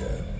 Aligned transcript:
Ten, 0.00 0.39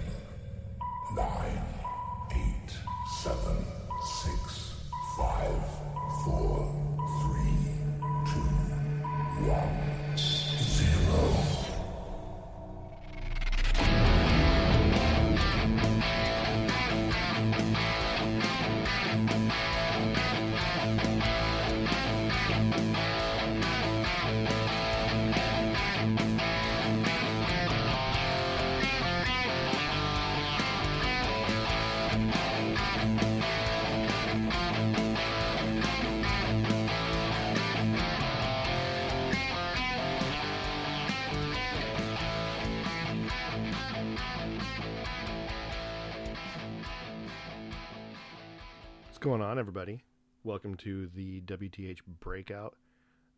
going 49.31 49.43
on, 49.43 49.61
everybody? 49.61 50.03
Welcome 50.43 50.75
to 50.79 51.07
the 51.07 51.41
WTH 51.43 51.99
Breakout, 52.19 52.75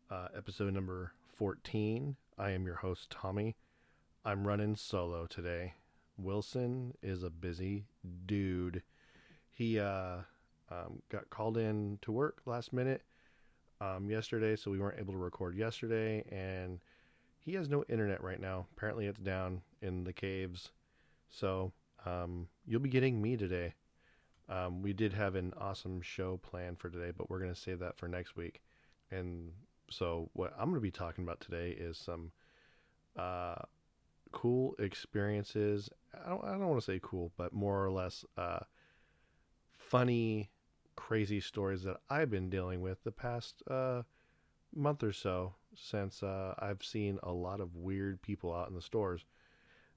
uh, 0.09 0.29
episode 0.35 0.73
number 0.73 1.13
14. 1.35 2.15
I 2.35 2.49
am 2.49 2.65
your 2.65 2.77
host, 2.77 3.11
Tommy. 3.11 3.55
I'm 4.25 4.47
running 4.47 4.75
solo 4.75 5.27
today. 5.27 5.75
Wilson 6.17 6.95
is 7.03 7.21
a 7.21 7.29
busy 7.29 7.85
dude. 8.25 8.81
He 9.51 9.79
uh, 9.79 10.21
um, 10.71 11.03
got 11.09 11.29
called 11.29 11.57
in 11.57 11.99
to 12.01 12.11
work 12.11 12.41
last 12.47 12.73
minute 12.73 13.03
um, 13.79 14.09
yesterday, 14.09 14.55
so 14.55 14.71
we 14.71 14.79
weren't 14.79 14.99
able 14.99 15.13
to 15.13 15.19
record 15.19 15.55
yesterday, 15.55 16.23
and 16.31 16.79
he 17.37 17.53
has 17.53 17.69
no 17.69 17.83
internet 17.87 18.23
right 18.23 18.41
now. 18.41 18.65
Apparently, 18.75 19.05
it's 19.05 19.19
down 19.19 19.61
in 19.83 20.05
the 20.05 20.13
caves. 20.13 20.71
So 21.29 21.71
um, 22.03 22.47
you'll 22.65 22.81
be 22.81 22.89
getting 22.89 23.21
me 23.21 23.37
today. 23.37 23.75
Um, 24.49 24.81
we 24.81 24.93
did 24.93 25.13
have 25.13 25.35
an 25.35 25.53
awesome 25.57 26.01
show 26.01 26.37
planned 26.37 26.79
for 26.79 26.89
today, 26.89 27.11
but 27.15 27.29
we're 27.29 27.39
going 27.39 27.53
to 27.53 27.59
save 27.59 27.79
that 27.79 27.97
for 27.97 28.07
next 28.07 28.35
week. 28.35 28.61
And 29.11 29.51
so, 29.89 30.29
what 30.33 30.53
I'm 30.57 30.65
going 30.65 30.75
to 30.75 30.81
be 30.81 30.91
talking 30.91 31.23
about 31.23 31.39
today 31.39 31.71
is 31.71 31.97
some 31.97 32.31
uh, 33.17 33.55
cool 34.31 34.75
experiences. 34.79 35.89
I 36.25 36.29
don't, 36.29 36.41
don't 36.41 36.67
want 36.67 36.81
to 36.81 36.85
say 36.85 36.99
cool, 37.01 37.31
but 37.37 37.53
more 37.53 37.83
or 37.83 37.91
less 37.91 38.25
uh, 38.37 38.59
funny, 39.77 40.49
crazy 40.95 41.39
stories 41.39 41.83
that 41.83 41.97
I've 42.09 42.29
been 42.29 42.49
dealing 42.49 42.81
with 42.81 43.03
the 43.03 43.11
past 43.11 43.63
uh, 43.69 44.03
month 44.75 45.03
or 45.03 45.13
so 45.13 45.53
since 45.75 46.21
uh, 46.21 46.53
I've 46.59 46.83
seen 46.83 47.19
a 47.23 47.31
lot 47.31 47.61
of 47.61 47.75
weird 47.75 48.21
people 48.21 48.53
out 48.53 48.69
in 48.69 48.75
the 48.75 48.81
stores. 48.81 49.25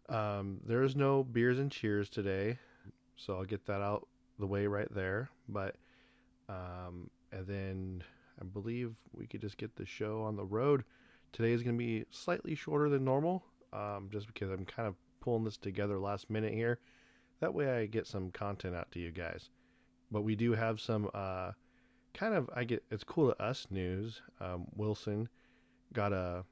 Um, 0.08 0.60
there's 0.64 0.94
no 0.94 1.24
beers 1.24 1.58
and 1.58 1.70
cheers 1.70 2.08
today, 2.08 2.58
so 3.16 3.36
I'll 3.36 3.44
get 3.44 3.66
that 3.66 3.80
out 3.80 4.06
the 4.38 4.46
way 4.46 4.66
right 4.66 4.92
there. 4.92 5.30
But 5.48 5.76
um, 6.48 7.10
and 7.32 7.46
then 7.46 8.04
I 8.40 8.44
believe 8.44 8.94
we 9.12 9.26
could 9.26 9.40
just 9.40 9.56
get 9.56 9.76
the 9.76 9.86
show 9.86 10.22
on 10.22 10.36
the 10.36 10.44
road. 10.44 10.84
Today 11.32 11.52
is 11.52 11.62
going 11.62 11.76
to 11.76 11.84
be 11.84 12.04
slightly 12.10 12.54
shorter 12.54 12.88
than 12.88 13.04
normal, 13.04 13.44
um, 13.72 14.08
just 14.12 14.26
because 14.26 14.50
I'm 14.50 14.64
kind 14.64 14.88
of 14.88 14.94
pulling 15.20 15.44
this 15.44 15.56
together 15.56 15.98
last 15.98 16.30
minute 16.30 16.54
here. 16.54 16.78
That 17.40 17.52
way 17.52 17.70
I 17.70 17.86
get 17.86 18.06
some 18.06 18.30
content 18.30 18.74
out 18.74 18.90
to 18.92 19.00
you 19.00 19.10
guys. 19.10 19.50
But 20.10 20.22
we 20.22 20.36
do 20.36 20.52
have 20.52 20.80
some 20.80 21.10
uh, 21.14 21.52
kind 22.14 22.34
of 22.34 22.48
I 22.54 22.64
get 22.64 22.84
it's 22.90 23.04
cool 23.04 23.32
to 23.32 23.42
us 23.42 23.66
news. 23.70 24.22
Um, 24.40 24.66
Wilson 24.74 25.28
got 25.92 26.12
a 26.12 26.44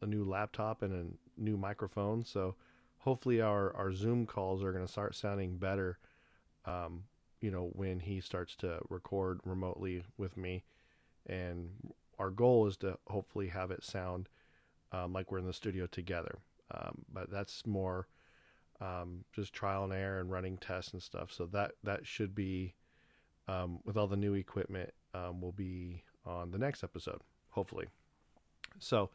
a 0.00 0.06
new 0.06 0.24
laptop 0.24 0.82
and 0.82 0.92
a 0.94 1.40
new 1.40 1.56
microphone, 1.56 2.24
so 2.24 2.54
hopefully 2.98 3.40
our 3.40 3.74
our 3.76 3.92
Zoom 3.92 4.26
calls 4.26 4.62
are 4.62 4.72
going 4.72 4.84
to 4.84 4.90
start 4.90 5.14
sounding 5.14 5.58
better 5.58 5.98
um, 6.68 7.04
you 7.40 7.50
know, 7.50 7.70
when 7.72 8.00
he 8.00 8.20
starts 8.20 8.54
to 8.56 8.80
record 8.88 9.40
remotely 9.44 10.02
with 10.16 10.36
me. 10.36 10.64
And 11.26 11.70
our 12.18 12.30
goal 12.30 12.66
is 12.66 12.76
to 12.78 12.98
hopefully 13.06 13.48
have 13.48 13.70
it 13.70 13.84
sound 13.84 14.28
um, 14.92 15.12
like 15.12 15.30
we're 15.30 15.38
in 15.38 15.46
the 15.46 15.52
studio 15.52 15.86
together. 15.86 16.38
Um, 16.70 17.04
but 17.12 17.30
that's 17.30 17.66
more 17.66 18.08
um, 18.80 19.24
just 19.32 19.52
trial 19.52 19.84
and 19.84 19.92
error 19.92 20.20
and 20.20 20.30
running 20.30 20.58
tests 20.58 20.92
and 20.92 21.02
stuff. 21.02 21.32
So 21.32 21.46
that 21.46 21.72
that 21.84 22.06
should 22.06 22.34
be 22.34 22.74
um, 23.46 23.80
with 23.84 23.96
all 23.96 24.06
the 24.06 24.16
new 24.16 24.34
equipment 24.34 24.90
um, 25.14 25.40
will 25.40 25.52
be 25.52 26.02
on 26.26 26.50
the 26.50 26.58
next 26.58 26.84
episode, 26.84 27.20
hopefully. 27.50 27.86
So, 28.78 29.10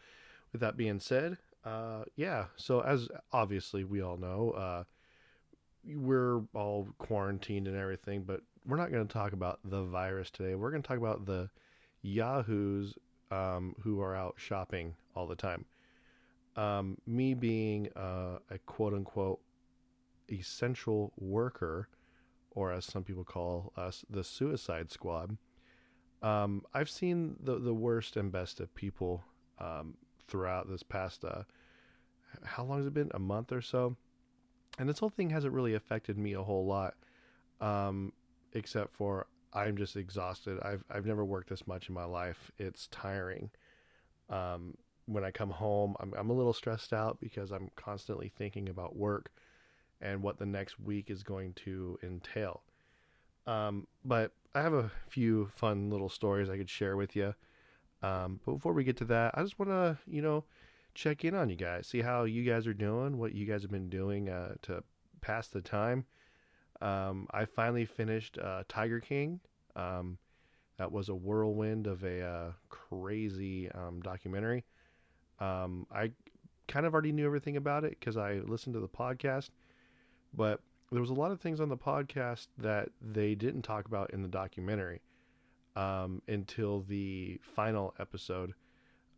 with 0.51 0.61
that 0.61 0.75
being 0.75 0.99
said, 0.99 1.37
uh, 1.63 2.03
yeah. 2.15 2.45
So 2.55 2.81
as 2.81 3.09
obviously 3.31 3.83
we 3.83 4.01
all 4.01 4.17
know, 4.17 4.51
uh, 4.51 4.83
we're 5.85 6.41
all 6.53 6.87
quarantined 6.97 7.67
and 7.67 7.77
everything, 7.77 8.23
but 8.23 8.41
we're 8.65 8.77
not 8.77 8.91
going 8.91 9.05
to 9.05 9.13
talk 9.13 9.33
about 9.33 9.59
the 9.63 9.83
virus 9.83 10.29
today. 10.31 10.55
We're 10.55 10.71
going 10.71 10.81
to 10.81 10.87
talk 10.87 10.97
about 10.97 11.25
the 11.25 11.49
yahoos 12.01 12.95
um, 13.31 13.75
who 13.81 14.01
are 14.01 14.15
out 14.15 14.35
shopping 14.37 14.95
all 15.15 15.27
the 15.27 15.35
time. 15.35 15.65
Um, 16.55 16.97
me 17.05 17.33
being 17.33 17.89
uh, 17.95 18.39
a 18.49 18.59
quote 18.65 18.93
unquote 18.93 19.39
essential 20.31 21.11
worker, 21.17 21.89
or 22.51 22.71
as 22.71 22.85
some 22.85 23.03
people 23.03 23.23
call 23.23 23.73
us, 23.75 24.05
the 24.09 24.23
suicide 24.23 24.91
squad. 24.91 25.37
Um, 26.21 26.63
I've 26.73 26.89
seen 26.89 27.35
the 27.41 27.59
the 27.59 27.73
worst 27.73 28.15
and 28.15 28.31
best 28.31 28.59
of 28.59 28.73
people 28.75 29.23
um, 29.59 29.95
throughout 30.27 30.69
this 30.69 30.83
past. 30.83 31.25
Uh, 31.25 31.43
how 32.43 32.63
long 32.63 32.77
has 32.77 32.87
it 32.87 32.93
been? 32.93 33.11
A 33.13 33.19
month 33.19 33.51
or 33.51 33.61
so 33.61 33.97
and 34.77 34.89
this 34.89 34.99
whole 34.99 35.09
thing 35.09 35.29
hasn't 35.29 35.53
really 35.53 35.75
affected 35.75 36.17
me 36.17 36.33
a 36.33 36.43
whole 36.43 36.65
lot, 36.65 36.95
um, 37.61 38.11
except 38.53 38.95
for 38.95 39.27
I'm 39.53 39.77
just 39.77 39.95
exhausted. 39.95 40.59
I've 40.61 40.83
I've 40.89 41.05
never 41.05 41.23
worked 41.23 41.49
this 41.49 41.67
much 41.67 41.89
in 41.89 41.95
my 41.95 42.05
life. 42.05 42.51
It's 42.57 42.87
tiring. 42.87 43.51
Um, 44.29 44.75
when 45.05 45.23
I 45.23 45.31
come 45.31 45.51
home, 45.51 45.95
I'm 45.99 46.13
I'm 46.17 46.29
a 46.29 46.33
little 46.33 46.53
stressed 46.53 46.93
out 46.93 47.19
because 47.19 47.51
I'm 47.51 47.69
constantly 47.75 48.31
thinking 48.35 48.69
about 48.69 48.95
work 48.95 49.31
and 50.01 50.21
what 50.21 50.37
the 50.37 50.45
next 50.45 50.79
week 50.79 51.09
is 51.09 51.23
going 51.23 51.53
to 51.53 51.97
entail. 52.03 52.63
Um, 53.45 53.87
but 54.03 54.31
I 54.55 54.61
have 54.61 54.73
a 54.73 54.91
few 55.07 55.49
fun 55.55 55.89
little 55.89 56.09
stories 56.09 56.49
I 56.49 56.57
could 56.57 56.69
share 56.69 56.97
with 56.97 57.15
you. 57.15 57.33
Um, 58.01 58.39
but 58.45 58.53
before 58.53 58.73
we 58.73 58.83
get 58.83 58.97
to 58.97 59.05
that, 59.05 59.31
I 59.35 59.43
just 59.43 59.57
want 59.57 59.71
to, 59.71 59.97
you 60.05 60.21
know, 60.21 60.43
check 60.93 61.25
in 61.25 61.35
on 61.35 61.49
you 61.49 61.55
guys, 61.55 61.87
see 61.87 62.01
how 62.01 62.23
you 62.23 62.43
guys 62.43 62.67
are 62.67 62.73
doing, 62.73 63.17
what 63.17 63.33
you 63.33 63.45
guys 63.45 63.61
have 63.61 63.71
been 63.71 63.89
doing 63.89 64.29
uh, 64.29 64.55
to 64.63 64.83
pass 65.21 65.47
the 65.47 65.61
time. 65.61 66.05
Um, 66.81 67.27
I 67.31 67.45
finally 67.45 67.85
finished 67.85 68.37
uh, 68.37 68.63
Tiger 68.67 68.99
King. 68.99 69.39
Um, 69.75 70.17
that 70.77 70.91
was 70.91 71.09
a 71.09 71.15
whirlwind 71.15 71.87
of 71.87 72.03
a 72.03 72.21
uh, 72.21 72.51
crazy 72.69 73.71
um, 73.71 74.01
documentary. 74.01 74.65
Um, 75.39 75.87
I 75.91 76.11
kind 76.67 76.85
of 76.85 76.93
already 76.93 77.11
knew 77.11 77.25
everything 77.25 77.57
about 77.57 77.83
it 77.83 77.97
because 77.99 78.17
I 78.17 78.35
listened 78.45 78.73
to 78.73 78.79
the 78.79 78.87
podcast, 78.87 79.49
but 80.33 80.61
there 80.91 81.01
was 81.01 81.09
a 81.09 81.15
lot 81.15 81.31
of 81.31 81.41
things 81.41 81.59
on 81.59 81.69
the 81.69 81.77
podcast 81.77 82.47
that 82.57 82.89
they 83.01 83.35
didn't 83.35 83.63
talk 83.63 83.85
about 83.85 84.11
in 84.11 84.21
the 84.21 84.27
documentary 84.27 85.01
um, 85.75 86.21
until 86.27 86.81
the 86.81 87.39
final 87.55 87.93
episode. 87.99 88.53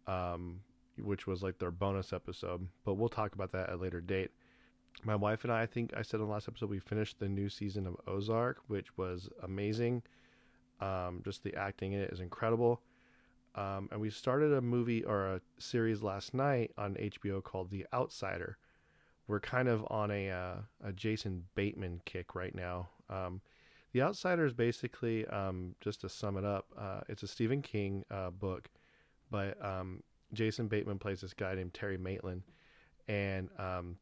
Um, 0.08 0.62
which 1.00 1.28
was 1.28 1.44
like 1.44 1.60
their 1.60 1.72
bonus 1.72 2.14
episode. 2.14 2.68
But 2.84 2.96
we'll 2.96 3.10
talk 3.10 3.34
about 3.34 3.52
that 3.52 3.70
at 3.70 3.76
a 3.76 3.78
later 3.78 4.02
date. 4.02 4.32
My 5.04 5.16
wife 5.16 5.44
and 5.44 5.52
I, 5.52 5.64
I 5.64 5.66
think 5.66 5.94
I 5.96 6.02
said 6.02 6.20
in 6.20 6.26
the 6.26 6.32
last 6.32 6.48
episode, 6.48 6.70
we 6.70 6.80
finished 6.80 7.20
the 7.20 7.30
new 7.30 7.50
season 7.50 7.86
of 7.86 7.98
Ozark, 8.08 8.60
which 8.68 8.98
was 8.98 9.30
amazing. 9.44 10.04
Um, 10.80 11.22
just 11.24 11.44
the 11.44 11.56
acting 11.56 11.94
in 11.94 12.02
it 12.02 12.12
is 12.12 12.20
incredible. 12.20 12.82
Um, 13.56 13.88
and 13.92 14.02
we 14.02 14.10
started 14.10 14.54
a 14.54 14.62
movie 14.62 15.04
or 15.04 15.28
a 15.28 15.42
series 15.58 16.02
last 16.02 16.34
night 16.34 16.72
on 16.78 16.96
HBO 16.96 17.42
called 17.42 17.70
The 17.70 17.86
Outsider. 17.94 18.58
We're 19.28 19.40
kind 19.40 19.68
of 19.68 19.86
on 19.90 20.12
a, 20.12 20.30
uh, 20.30 20.56
a 20.84 20.92
Jason 20.92 21.46
Bateman 21.56 22.02
kick 22.06 22.36
right 22.36 22.54
now. 22.54 22.90
Um, 23.10 23.42
the 23.94 24.02
Outsider 24.02 24.46
is 24.46 24.54
basically, 24.54 25.26
um, 25.28 25.76
just 25.80 26.02
to 26.02 26.10
sum 26.10 26.38
it 26.38 26.44
up, 26.44 26.66
uh, 26.78 27.02
it's 27.08 27.24
a 27.24 27.28
Stephen 27.28 27.62
King 27.62 28.04
uh, 28.12 28.30
book, 28.30 28.70
but 29.32 29.64
um, 29.66 30.04
Jason 30.34 30.68
Bateman 30.68 31.00
plays 31.00 31.22
this 31.22 31.34
guy 31.34 31.56
named 31.56 31.74
Terry 31.74 31.98
Maitland, 31.98 32.44
and 33.08 33.50
um, 33.58 33.98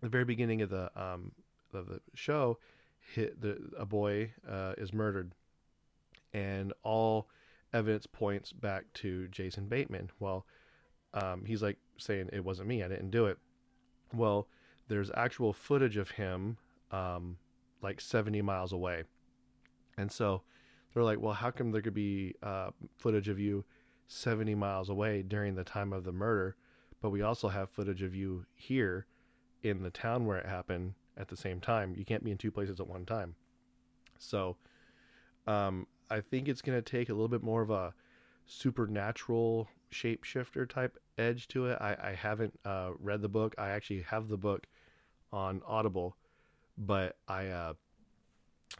the 0.00 0.08
very 0.08 0.24
beginning 0.24 0.62
of 0.62 0.70
the 0.70 0.90
um, 1.00 1.32
of 1.72 1.88
the 1.88 2.00
show, 2.14 2.58
hit 3.14 3.40
the 3.40 3.58
a 3.78 3.86
boy 3.86 4.32
uh, 4.48 4.74
is 4.78 4.92
murdered, 4.92 5.32
and 6.32 6.72
all 6.82 7.28
evidence 7.72 8.06
points 8.06 8.52
back 8.52 8.84
to 8.94 9.28
Jason 9.28 9.68
Bateman. 9.68 10.10
Well, 10.18 10.46
um, 11.14 11.44
he's 11.44 11.62
like 11.62 11.78
saying 11.98 12.30
it 12.32 12.44
wasn't 12.44 12.68
me, 12.68 12.82
I 12.82 12.88
didn't 12.88 13.10
do 13.10 13.26
it. 13.26 13.38
Well, 14.14 14.48
there's 14.88 15.10
actual 15.14 15.52
footage 15.52 15.96
of 15.96 16.10
him 16.10 16.56
um, 16.90 17.36
like 17.82 18.00
70 18.00 18.42
miles 18.42 18.72
away. 18.72 19.04
And 19.96 20.10
so 20.10 20.42
they're 20.92 21.02
like, 21.02 21.20
well, 21.20 21.34
how 21.34 21.50
come 21.50 21.70
there 21.70 21.82
could 21.82 21.94
be 21.94 22.34
uh, 22.42 22.70
footage 22.98 23.28
of 23.28 23.38
you 23.38 23.64
70 24.08 24.54
miles 24.54 24.88
away 24.88 25.22
during 25.22 25.54
the 25.54 25.64
time 25.64 25.92
of 25.92 26.04
the 26.04 26.12
murder, 26.12 26.56
but 27.00 27.10
we 27.10 27.22
also 27.22 27.48
have 27.48 27.70
footage 27.70 28.02
of 28.02 28.14
you 28.14 28.44
here 28.54 29.06
in 29.62 29.82
the 29.82 29.90
town 29.90 30.26
where 30.26 30.38
it 30.38 30.46
happened 30.46 30.94
at 31.16 31.28
the 31.28 31.36
same 31.36 31.60
time? 31.60 31.94
You 31.96 32.04
can't 32.04 32.24
be 32.24 32.30
in 32.30 32.38
two 32.38 32.50
places 32.50 32.80
at 32.80 32.88
one 32.88 33.04
time. 33.04 33.34
So 34.18 34.56
um, 35.46 35.86
I 36.10 36.20
think 36.20 36.48
it's 36.48 36.62
going 36.62 36.78
to 36.78 36.82
take 36.82 37.08
a 37.08 37.12
little 37.12 37.28
bit 37.28 37.42
more 37.42 37.62
of 37.62 37.70
a 37.70 37.94
supernatural 38.46 39.68
shapeshifter 39.92 40.68
type 40.68 40.98
edge 41.18 41.48
to 41.48 41.66
it. 41.66 41.78
I, 41.80 41.96
I 42.02 42.14
haven't 42.14 42.58
uh, 42.64 42.90
read 42.98 43.22
the 43.22 43.28
book. 43.28 43.54
I 43.58 43.70
actually 43.70 44.02
have 44.02 44.28
the 44.28 44.36
book 44.36 44.66
on 45.32 45.62
Audible, 45.66 46.16
but 46.78 47.16
I 47.28 47.48
uh, 47.48 47.74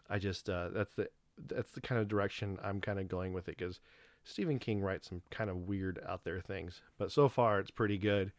I 0.08 0.18
just 0.18 0.48
uh, 0.48 0.70
that's 0.70 0.94
the 0.94 1.08
that's 1.46 1.72
the 1.72 1.80
kind 1.80 2.00
of 2.00 2.08
direction 2.08 2.58
I'm 2.62 2.80
kind 2.80 2.98
of 2.98 3.08
going 3.08 3.32
with 3.32 3.48
it 3.48 3.56
because 3.58 3.80
Stephen 4.24 4.58
King 4.58 4.80
writes 4.80 5.08
some 5.08 5.22
kind 5.30 5.50
of 5.50 5.68
weird 5.68 6.00
out 6.06 6.24
there 6.24 6.40
things, 6.40 6.82
but 6.98 7.10
so 7.10 7.28
far 7.28 7.60
it's 7.60 7.70
pretty 7.70 7.98
good. 7.98 8.32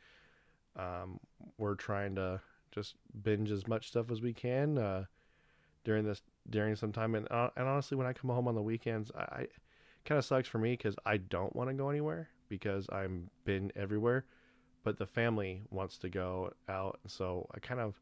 Um, 0.76 1.20
we're 1.58 1.76
trying 1.76 2.16
to 2.16 2.42
just 2.72 2.96
binge 3.24 3.52
as 3.52 3.68
much 3.68 3.88
stuff 3.88 4.12
as 4.12 4.22
we 4.22 4.34
can 4.34 4.78
uh, 4.78 5.06
during 5.84 6.06
this 6.06 6.22
during 6.50 6.76
some 6.76 6.92
time, 6.92 7.16
and 7.16 7.30
uh, 7.32 7.50
and 7.56 7.68
honestly, 7.68 7.98
when 7.98 8.08
I 8.08 8.14
come 8.14 8.30
home 8.30 8.48
on 8.48 8.56
the 8.56 8.62
weekends, 8.62 9.12
I, 9.16 9.22
I 9.22 9.48
kind 10.06 10.18
of 10.18 10.26
sucks 10.26 10.48
for 10.48 10.60
me 10.60 10.74
because 10.74 10.96
I 11.06 11.18
don't 11.18 11.56
want 11.56 11.70
to 11.70 11.74
go 11.74 11.90
anywhere 11.90 12.30
because 12.48 12.88
I'm 12.92 13.30
been 13.46 13.72
everywhere, 13.76 14.26
but 14.84 14.98
the 14.98 15.06
family 15.06 15.64
wants 15.70 15.98
to 16.00 16.10
go 16.10 16.54
out, 16.68 17.00
so 17.08 17.48
I 17.54 17.60
kind 17.60 17.80
of 17.80 18.00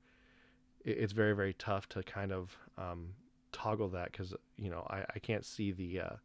it, 0.83 0.97
it's 0.97 1.13
very 1.13 1.35
very 1.35 1.53
tough 1.53 1.88
to 1.89 2.03
kind 2.03 2.31
of 2.31 2.57
um, 2.77 3.13
toggle 3.51 3.89
that 3.89 4.12
because 4.12 4.33
you 4.57 4.69
know 4.69 4.85
I, 4.89 5.03
I 5.15 5.19
can't 5.19 5.45
see 5.45 5.71
the 5.71 6.01
uh, 6.01 6.15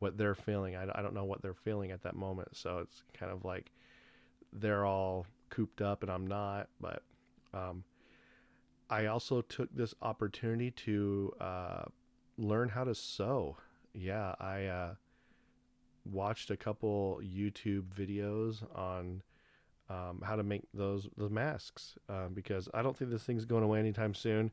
what 0.00 0.18
they're 0.18 0.34
feeling. 0.34 0.76
I, 0.76 0.86
I 0.94 1.02
don't 1.02 1.14
know 1.14 1.24
what 1.24 1.40
they're 1.40 1.54
feeling 1.54 1.92
at 1.92 2.02
that 2.02 2.16
moment, 2.16 2.56
so 2.56 2.78
it's 2.78 3.02
kind 3.14 3.30
of 3.30 3.44
like 3.44 3.70
they're 4.52 4.84
all 4.84 5.26
cooped 5.50 5.80
up 5.80 6.02
and 6.02 6.10
I'm 6.10 6.26
not. 6.26 6.68
But 6.80 7.02
um, 7.54 7.84
I 8.88 9.06
also 9.06 9.40
took 9.42 9.74
this 9.74 9.94
opportunity 10.02 10.72
to 10.72 11.32
uh, 11.40 11.82
learn 12.36 12.68
how 12.68 12.84
to 12.84 12.94
sew. 12.94 13.56
Yeah, 13.92 14.34
I 14.40 14.64
uh, 14.66 14.94
watched 16.04 16.50
a 16.50 16.56
couple 16.56 17.20
YouTube 17.22 17.84
videos 17.94 18.62
on 18.76 19.22
um, 19.88 20.22
how 20.24 20.36
to 20.36 20.42
make 20.42 20.62
those 20.72 21.08
those 21.16 21.30
masks 21.30 21.96
uh, 22.08 22.28
because 22.28 22.68
I 22.72 22.82
don't 22.82 22.96
think 22.96 23.10
this 23.10 23.24
thing's 23.24 23.44
going 23.44 23.64
away 23.64 23.80
anytime 23.80 24.14
soon, 24.14 24.52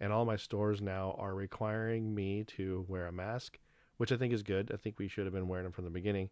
and 0.00 0.12
all 0.12 0.24
my 0.24 0.36
stores 0.36 0.80
now 0.80 1.14
are 1.18 1.34
requiring 1.34 2.14
me 2.14 2.44
to 2.56 2.84
wear 2.88 3.06
a 3.06 3.12
mask, 3.12 3.58
which 4.02 4.10
I 4.10 4.16
think 4.16 4.32
is 4.32 4.42
good. 4.42 4.72
I 4.74 4.78
think 4.78 4.98
we 4.98 5.06
should 5.06 5.26
have 5.26 5.32
been 5.32 5.46
wearing 5.46 5.62
them 5.62 5.72
from 5.72 5.84
the 5.84 5.90
beginning, 5.90 6.28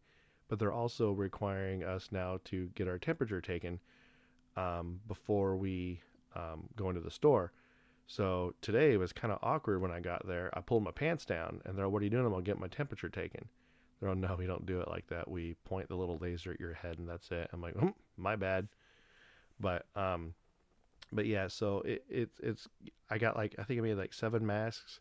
but 0.49 0.58
they're 0.58 0.72
also 0.72 1.12
requiring 1.12 1.84
us 1.84 2.08
now 2.11 2.40
to 2.46 2.69
get 2.75 2.88
our 2.88 2.99
temperature 2.99 3.40
taken 3.40 3.78
um, 4.56 4.99
before 5.06 5.55
we 5.55 6.00
um, 6.34 6.69
go 6.75 6.88
into 6.88 7.00
the 7.00 7.12
store. 7.12 7.52
So 8.08 8.55
today 8.61 8.96
was 8.96 9.12
kind 9.12 9.32
of 9.32 9.38
awkward 9.40 9.81
when 9.81 9.93
I 9.93 10.00
got 10.00 10.26
there. 10.26 10.50
I 10.52 10.62
pulled 10.62 10.82
my 10.82 10.90
pants 10.90 11.25
down, 11.25 11.61
and 11.64 11.78
they're, 11.78 11.84
like, 11.84 11.93
"What 11.93 12.02
are 12.02 12.06
you 12.06 12.11
doing?" 12.11 12.26
I'm 12.26 12.32
gonna 12.32 12.43
get 12.43 12.58
my 12.58 12.67
temperature 12.67 13.08
taken. 13.08 13.46
They're, 14.00 14.11
"Oh 14.11 14.14
no, 14.14 14.34
we 14.37 14.49
don't 14.49 14.66
do 14.66 14.81
it 14.81 14.88
like 14.88 15.06
that. 15.06 15.31
We 15.31 15.55
point 15.64 15.88
the 15.88 15.94
little 15.94 16.19
laser 16.19 16.50
at 16.50 16.58
your 16.58 16.75
head, 16.75 16.99
and 16.99 17.08
that's 17.08 17.31
it." 17.31 17.50
I'm 17.52 17.61
like, 17.62 17.76
hmm, 17.76 17.90
"My 18.16 18.34
bad." 18.34 18.66
But 19.61 19.87
um, 19.94 20.34
but 21.12 21.26
yeah, 21.26 21.46
so 21.46 21.82
it, 21.82 22.02
it 22.08 22.31
it's 22.43 22.69
I 23.08 23.19
got 23.19 23.37
like 23.37 23.55
I 23.61 23.62
think 23.62 23.78
I 23.78 23.82
made 23.82 23.94
like 23.94 24.12
seven 24.12 24.44
masks, 24.44 24.99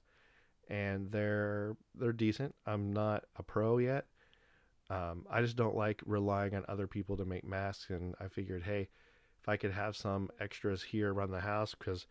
and 0.69 1.11
they're 1.11 1.75
they're 1.95 2.13
decent. 2.13 2.55
I'm 2.65 2.93
not 2.93 3.25
a 3.35 3.43
pro 3.43 3.79
yet. 3.79 4.05
Um, 4.89 5.25
I 5.29 5.41
just 5.41 5.55
don't 5.55 5.75
like 5.75 6.01
relying 6.05 6.55
on 6.55 6.65
other 6.67 6.87
people 6.87 7.17
to 7.17 7.25
make 7.25 7.43
masks, 7.43 7.89
and 7.89 8.15
I 8.19 8.27
figured, 8.27 8.63
hey, 8.63 8.89
if 9.41 9.47
I 9.47 9.57
could 9.57 9.71
have 9.71 9.95
some 9.95 10.29
extras 10.39 10.81
here 10.81 11.13
around 11.13 11.31
the 11.31 11.39
house, 11.39 11.75
because 11.77 12.07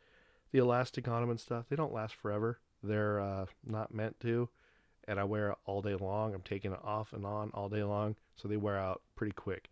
the 0.53 0.59
elastic 0.59 1.09
on 1.09 1.21
them 1.21 1.31
and 1.31 1.41
stuff, 1.41 1.67
they 1.69 1.77
don't 1.77 1.93
last 1.93 2.15
forever. 2.15 2.61
They're 2.83 3.21
uh, 3.21 3.47
not 3.65 3.93
meant 3.93 4.21
to, 4.21 4.49
and 5.09 5.19
I 5.19 5.25
wear 5.25 5.51
it 5.51 5.59
all 5.67 5.83
day 5.83 5.97
long. 5.97 6.35
I'm 6.35 6.43
taking 6.43 6.73
it 6.73 6.79
off 6.85 7.13
and 7.13 7.27
on 7.27 7.51
all 7.53 7.69
day 7.69 7.83
long, 7.83 8.15
so 8.37 8.47
they 8.47 8.57
wear 8.57 8.79
out 8.79 9.03
pretty 9.17 9.33
quick. 9.33 9.71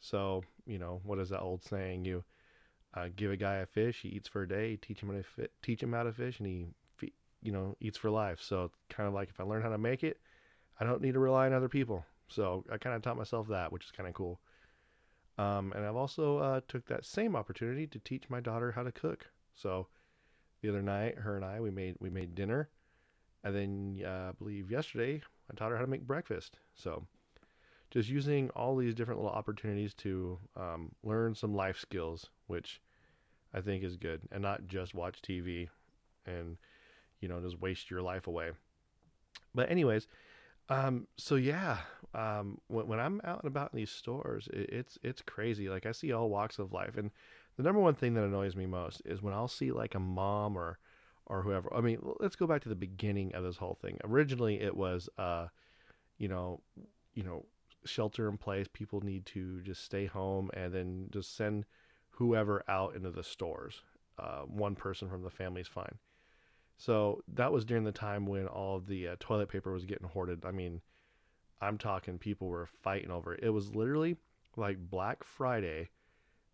So 0.00 0.42
you 0.66 0.78
know 0.78 1.00
what 1.04 1.18
is 1.18 1.30
that 1.30 1.40
old 1.40 1.64
saying? 1.64 2.04
You 2.04 2.24
uh, 2.94 3.08
give 3.14 3.32
a 3.32 3.36
guy 3.36 3.56
a 3.56 3.66
fish, 3.66 4.00
he 4.02 4.08
eats 4.10 4.28
for 4.28 4.42
a 4.42 4.48
day. 4.48 4.76
Teach 4.76 5.00
him 5.00 5.08
how 5.08 5.16
to 5.16 5.22
fi- 5.22 5.48
teach 5.62 5.82
him 5.82 5.92
how 5.92 6.04
to 6.04 6.12
fish, 6.12 6.38
and 6.38 6.46
he 6.46 6.66
you 7.42 7.52
know 7.52 7.76
eats 7.80 7.98
for 7.98 8.10
life. 8.10 8.40
So 8.40 8.70
kind 8.88 9.08
of 9.08 9.14
like 9.14 9.28
if 9.28 9.40
I 9.40 9.44
learn 9.44 9.62
how 9.62 9.70
to 9.70 9.78
make 9.78 10.04
it, 10.04 10.20
I 10.80 10.84
don't 10.84 11.02
need 11.02 11.14
to 11.14 11.20
rely 11.20 11.46
on 11.46 11.52
other 11.52 11.68
people. 11.68 12.04
So 12.28 12.64
I 12.72 12.78
kind 12.78 12.96
of 12.96 13.02
taught 13.02 13.16
myself 13.16 13.48
that, 13.48 13.72
which 13.72 13.84
is 13.84 13.90
kind 13.90 14.08
of 14.08 14.14
cool. 14.14 14.40
Um, 15.38 15.72
and 15.74 15.84
I've 15.84 15.96
also 15.96 16.38
uh, 16.38 16.60
took 16.68 16.86
that 16.86 17.04
same 17.04 17.36
opportunity 17.36 17.86
to 17.86 17.98
teach 17.98 18.28
my 18.28 18.40
daughter 18.40 18.72
how 18.72 18.82
to 18.82 18.92
cook. 18.92 19.26
So 19.54 19.88
the 20.60 20.68
other 20.68 20.82
night, 20.82 21.16
her 21.16 21.36
and 21.36 21.44
I 21.44 21.60
we 21.60 21.70
made 21.70 21.96
we 22.00 22.10
made 22.10 22.34
dinner, 22.34 22.68
and 23.44 23.54
then 23.54 24.02
uh, 24.06 24.30
I 24.30 24.32
believe 24.32 24.70
yesterday 24.70 25.22
I 25.50 25.54
taught 25.54 25.70
her 25.70 25.76
how 25.76 25.84
to 25.84 25.90
make 25.90 26.06
breakfast. 26.06 26.58
So 26.74 27.06
just 27.90 28.08
using 28.08 28.48
all 28.50 28.76
these 28.76 28.94
different 28.94 29.20
little 29.20 29.36
opportunities 29.36 29.92
to 29.94 30.38
um, 30.56 30.92
learn 31.02 31.34
some 31.34 31.54
life 31.54 31.78
skills, 31.78 32.30
which 32.46 32.80
I 33.52 33.60
think 33.60 33.84
is 33.84 33.96
good, 33.96 34.22
and 34.30 34.42
not 34.42 34.66
just 34.66 34.94
watch 34.94 35.20
TV 35.20 35.68
and 36.24 36.56
you 37.22 37.28
know 37.28 37.40
just 37.40 37.60
waste 37.60 37.90
your 37.90 38.02
life 38.02 38.26
away. 38.26 38.50
But 39.54 39.70
anyways, 39.70 40.06
um, 40.68 41.06
so 41.16 41.36
yeah, 41.36 41.78
um, 42.14 42.58
when, 42.68 42.86
when 42.88 43.00
I'm 43.00 43.20
out 43.24 43.42
and 43.42 43.48
about 43.48 43.70
in 43.72 43.78
these 43.78 43.90
stores, 43.90 44.48
it, 44.52 44.68
it's 44.70 44.98
it's 45.02 45.22
crazy. 45.22 45.70
Like 45.70 45.86
I 45.86 45.92
see 45.92 46.12
all 46.12 46.28
walks 46.28 46.58
of 46.58 46.72
life, 46.72 46.96
and 46.98 47.10
the 47.56 47.62
number 47.62 47.80
one 47.80 47.94
thing 47.94 48.14
that 48.14 48.24
annoys 48.24 48.56
me 48.56 48.66
most 48.66 49.02
is 49.04 49.22
when 49.22 49.32
I'll 49.32 49.48
see 49.48 49.72
like 49.72 49.94
a 49.94 50.00
mom 50.00 50.58
or 50.58 50.78
or 51.26 51.42
whoever. 51.42 51.72
I 51.74 51.80
mean, 51.80 51.98
let's 52.20 52.36
go 52.36 52.46
back 52.46 52.62
to 52.62 52.68
the 52.68 52.74
beginning 52.74 53.34
of 53.34 53.44
this 53.44 53.56
whole 53.56 53.78
thing. 53.80 53.98
Originally, 54.04 54.60
it 54.60 54.76
was, 54.76 55.08
uh, 55.18 55.46
you 56.18 56.28
know, 56.28 56.60
you 57.14 57.22
know, 57.22 57.46
shelter 57.84 58.28
in 58.28 58.36
place. 58.36 58.66
People 58.72 59.00
need 59.00 59.24
to 59.26 59.60
just 59.62 59.84
stay 59.84 60.06
home, 60.06 60.50
and 60.54 60.72
then 60.72 61.08
just 61.10 61.36
send 61.36 61.64
whoever 62.10 62.64
out 62.68 62.96
into 62.96 63.10
the 63.10 63.22
stores. 63.22 63.80
Uh, 64.18 64.40
one 64.42 64.74
person 64.74 65.08
from 65.08 65.22
the 65.22 65.30
family 65.30 65.60
is 65.60 65.68
fine. 65.68 65.98
So 66.76 67.22
that 67.28 67.52
was 67.52 67.64
during 67.64 67.84
the 67.84 67.92
time 67.92 68.26
when 68.26 68.46
all 68.46 68.80
the 68.80 69.08
uh, 69.08 69.16
toilet 69.20 69.48
paper 69.48 69.72
was 69.72 69.84
getting 69.84 70.08
hoarded. 70.08 70.44
I 70.44 70.50
mean, 70.50 70.80
I'm 71.60 71.78
talking 71.78 72.18
people 72.18 72.48
were 72.48 72.68
fighting 72.82 73.10
over 73.10 73.34
it. 73.34 73.40
It 73.42 73.50
was 73.50 73.74
literally 73.74 74.16
like 74.56 74.78
Black 74.78 75.22
Friday 75.22 75.90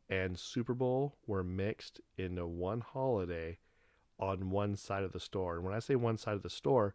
and 0.09 0.39
Super 0.39 0.75
Bowl 0.75 1.17
were 1.27 1.45
mixed 1.45 2.01
into 2.17 2.47
one 2.47 2.81
holiday 2.81 3.59
on 4.19 4.51
one 4.51 4.77
side 4.77 5.05
of 5.05 5.13
the 5.13 5.21
store. 5.21 5.57
And 5.57 5.65
when 5.65 5.75
I 5.75 5.79
say 5.79 5.95
one 5.95 6.19
side 6.19 6.35
of 6.35 6.43
the 6.43 6.51
store, 6.51 6.95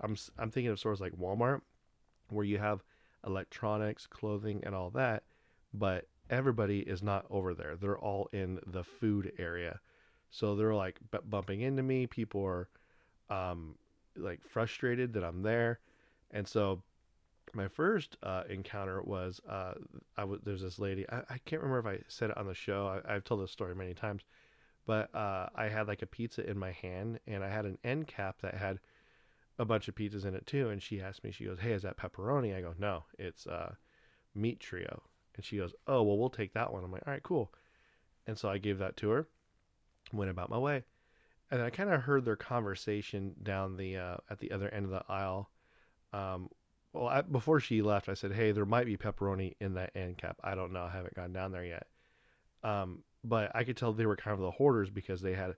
I'm 0.00 0.16
I'm 0.38 0.50
thinking 0.50 0.70
of 0.70 0.78
stores 0.78 1.00
like 1.00 1.12
Walmart 1.12 1.60
where 2.28 2.44
you 2.44 2.58
have 2.58 2.82
electronics, 3.26 4.06
clothing 4.06 4.62
and 4.64 4.74
all 4.74 4.90
that, 4.90 5.24
but 5.74 6.06
everybody 6.30 6.80
is 6.80 7.02
not 7.02 7.26
over 7.28 7.54
there. 7.54 7.76
They're 7.76 7.98
all 7.98 8.28
in 8.32 8.60
the 8.66 8.84
food 8.84 9.32
area. 9.38 9.80
So 10.30 10.54
they're 10.54 10.74
like 10.74 10.98
b- 11.10 11.18
bumping 11.28 11.60
into 11.60 11.82
me. 11.82 12.06
People 12.06 12.44
are 12.44 12.68
um, 13.28 13.74
like 14.16 14.40
frustrated 14.42 15.12
that 15.14 15.24
I'm 15.24 15.42
there. 15.42 15.80
And 16.30 16.46
so 16.46 16.82
my 17.52 17.68
first 17.68 18.16
uh, 18.22 18.44
encounter 18.48 19.02
was 19.02 19.40
uh, 19.48 19.74
I 20.16 20.24
was 20.24 20.40
there's 20.44 20.62
this 20.62 20.78
lady 20.78 21.04
I, 21.10 21.18
I, 21.28 21.38
can't 21.44 21.62
remember 21.62 21.90
if 21.90 22.00
I 22.00 22.04
said 22.08 22.30
it 22.30 22.38
on 22.38 22.46
the 22.46 22.54
show. 22.54 23.02
I, 23.06 23.12
have 23.12 23.24
told 23.24 23.42
this 23.42 23.50
story 23.50 23.74
many 23.74 23.94
times. 23.94 24.22
But 24.86 25.14
uh, 25.14 25.48
I 25.54 25.68
had 25.68 25.88
like 25.88 26.02
a 26.02 26.06
pizza 26.06 26.48
in 26.48 26.58
my 26.58 26.72
hand 26.72 27.20
and 27.26 27.44
I 27.44 27.48
had 27.48 27.64
an 27.64 27.78
end 27.84 28.06
cap 28.06 28.40
that 28.42 28.54
had 28.54 28.78
a 29.58 29.64
bunch 29.64 29.88
of 29.88 29.94
pizzas 29.94 30.24
in 30.24 30.34
it 30.34 30.46
too. 30.46 30.70
And 30.70 30.82
she 30.82 31.00
asked 31.00 31.24
me 31.24 31.32
she 31.32 31.44
goes 31.44 31.58
hey 31.60 31.72
is 31.72 31.82
that 31.82 31.98
pepperoni? 31.98 32.56
I 32.56 32.60
go 32.60 32.74
no 32.78 33.04
it's 33.18 33.46
uh, 33.46 33.74
meat 34.34 34.60
trio. 34.60 35.02
And 35.34 35.44
she 35.44 35.56
goes 35.56 35.74
oh 35.88 36.02
well 36.02 36.18
we'll 36.18 36.30
take 36.30 36.54
that 36.54 36.72
one. 36.72 36.84
I'm 36.84 36.92
like 36.92 37.02
all 37.06 37.12
right 37.12 37.22
cool. 37.22 37.52
And 38.26 38.38
so 38.38 38.48
I 38.48 38.58
gave 38.58 38.78
that 38.78 38.96
to 38.98 39.10
her 39.10 39.26
went 40.12 40.30
about 40.30 40.50
my 40.50 40.58
way 40.58 40.84
and 41.50 41.60
I 41.60 41.70
kind 41.70 41.90
of 41.90 42.02
heard 42.02 42.24
their 42.24 42.36
conversation 42.36 43.34
down 43.42 43.76
the 43.76 43.96
uh, 43.96 44.16
at 44.30 44.38
the 44.38 44.52
other 44.52 44.68
end 44.68 44.84
of 44.84 44.90
the 44.90 45.02
aisle 45.08 45.50
um, 46.12 46.48
well, 46.92 47.06
I, 47.06 47.22
before 47.22 47.60
she 47.60 47.82
left, 47.82 48.08
I 48.08 48.14
said, 48.14 48.32
"Hey, 48.32 48.52
there 48.52 48.66
might 48.66 48.86
be 48.86 48.96
pepperoni 48.96 49.54
in 49.60 49.74
that 49.74 49.92
end 49.94 50.18
cap. 50.18 50.38
I 50.42 50.54
don't 50.54 50.72
know. 50.72 50.84
I 50.84 50.90
haven't 50.90 51.14
gone 51.14 51.32
down 51.32 51.52
there 51.52 51.64
yet." 51.64 51.86
Um, 52.64 53.04
but 53.22 53.52
I 53.54 53.64
could 53.64 53.76
tell 53.76 53.92
they 53.92 54.06
were 54.06 54.16
kind 54.16 54.34
of 54.34 54.40
the 54.40 54.50
hoarders 54.50 54.90
because 54.90 55.20
they 55.20 55.34
had 55.34 55.54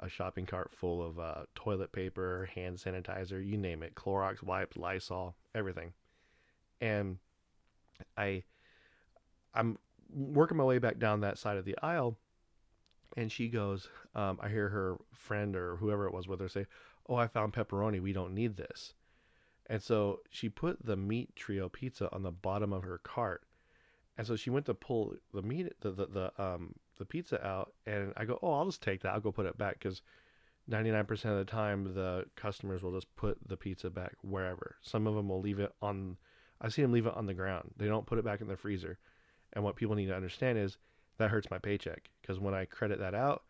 a 0.00 0.08
shopping 0.08 0.46
cart 0.46 0.70
full 0.72 1.04
of 1.04 1.18
uh, 1.18 1.44
toilet 1.54 1.90
paper, 1.92 2.48
hand 2.54 2.76
sanitizer, 2.76 3.44
you 3.44 3.56
name 3.56 3.82
it, 3.82 3.96
Clorox 3.96 4.42
wipes, 4.42 4.76
Lysol, 4.76 5.34
everything. 5.54 5.92
And 6.80 7.18
I, 8.16 8.44
I'm 9.52 9.78
working 10.14 10.56
my 10.56 10.64
way 10.64 10.78
back 10.78 10.98
down 10.98 11.22
that 11.22 11.38
side 11.38 11.56
of 11.56 11.64
the 11.64 11.76
aisle, 11.82 12.16
and 13.18 13.32
she 13.32 13.48
goes, 13.48 13.88
um, 14.14 14.38
I 14.40 14.48
hear 14.48 14.68
her 14.68 14.96
friend 15.12 15.56
or 15.56 15.74
whoever 15.76 16.06
it 16.06 16.14
was 16.14 16.28
with 16.28 16.38
her 16.38 16.48
say, 16.48 16.66
"Oh, 17.08 17.16
I 17.16 17.26
found 17.26 17.52
pepperoni. 17.52 18.00
We 18.00 18.12
don't 18.12 18.32
need 18.32 18.56
this." 18.56 18.94
And 19.66 19.82
so 19.82 20.20
she 20.30 20.48
put 20.48 20.86
the 20.86 20.96
meat 20.96 21.34
trio 21.34 21.68
pizza 21.68 22.08
on 22.14 22.22
the 22.22 22.30
bottom 22.30 22.72
of 22.72 22.84
her 22.84 22.98
cart. 22.98 23.42
And 24.16 24.24
so 24.24 24.36
she 24.36 24.50
went 24.50 24.66
to 24.66 24.74
pull 24.74 25.16
the 25.34 25.42
meat, 25.42 25.72
the 25.80 25.90
the, 25.90 26.06
the 26.06 26.42
um 26.42 26.76
the 26.96 27.04
pizza 27.04 27.44
out, 27.44 27.72
and 27.86 28.12
I 28.16 28.24
go, 28.24 28.38
"Oh, 28.40 28.52
I'll 28.52 28.66
just 28.66 28.82
take 28.82 29.02
that. 29.02 29.12
I'll 29.12 29.20
go 29.20 29.32
put 29.32 29.46
it 29.46 29.58
back 29.58 29.74
because." 29.74 30.00
99% 30.70 31.10
of 31.24 31.38
the 31.38 31.50
time 31.50 31.94
the 31.94 32.26
customers 32.36 32.82
will 32.82 32.92
just 32.92 33.16
put 33.16 33.38
the 33.48 33.56
pizza 33.56 33.88
back 33.88 34.12
wherever 34.20 34.76
some 34.82 35.06
of 35.06 35.14
them 35.14 35.30
will 35.30 35.40
leave 35.40 35.58
it 35.58 35.72
on 35.80 36.18
i 36.60 36.68
see 36.68 36.82
them 36.82 36.92
leave 36.92 37.06
it 37.06 37.16
on 37.16 37.24
the 37.24 37.32
ground 37.32 37.70
they 37.78 37.86
don't 37.86 38.04
put 38.04 38.18
it 38.18 38.24
back 38.26 38.42
in 38.42 38.48
the 38.48 38.56
freezer 38.56 38.98
and 39.54 39.64
what 39.64 39.76
people 39.76 39.94
need 39.94 40.08
to 40.08 40.14
understand 40.14 40.58
is 40.58 40.76
that 41.16 41.30
hurts 41.30 41.50
my 41.50 41.56
paycheck 41.56 42.10
because 42.28 42.40
when 42.40 42.54
i 42.54 42.64
credit 42.64 42.98
that 42.98 43.14
out 43.14 43.42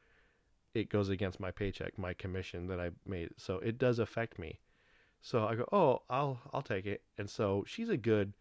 it 0.75 0.89
goes 0.89 1.09
against 1.09 1.41
my 1.41 1.51
paycheck 1.51 1.99
my 1.99 2.15
commission 2.15 2.67
that 2.69 2.79
i 2.81 2.91
made. 3.07 3.31
So 3.37 3.57
it 3.59 3.79
does 3.79 3.99
affect 3.99 4.39
me. 4.39 4.61
So 5.21 5.47
i 5.47 5.55
go 5.55 5.67
oh 5.73 6.03
i'll 6.09 6.39
i'll 6.53 6.63
take 6.63 6.87
it. 6.87 7.03
And 7.19 7.29
so 7.29 7.65
she's 7.67 7.89
a 7.89 7.97
good 7.97 8.33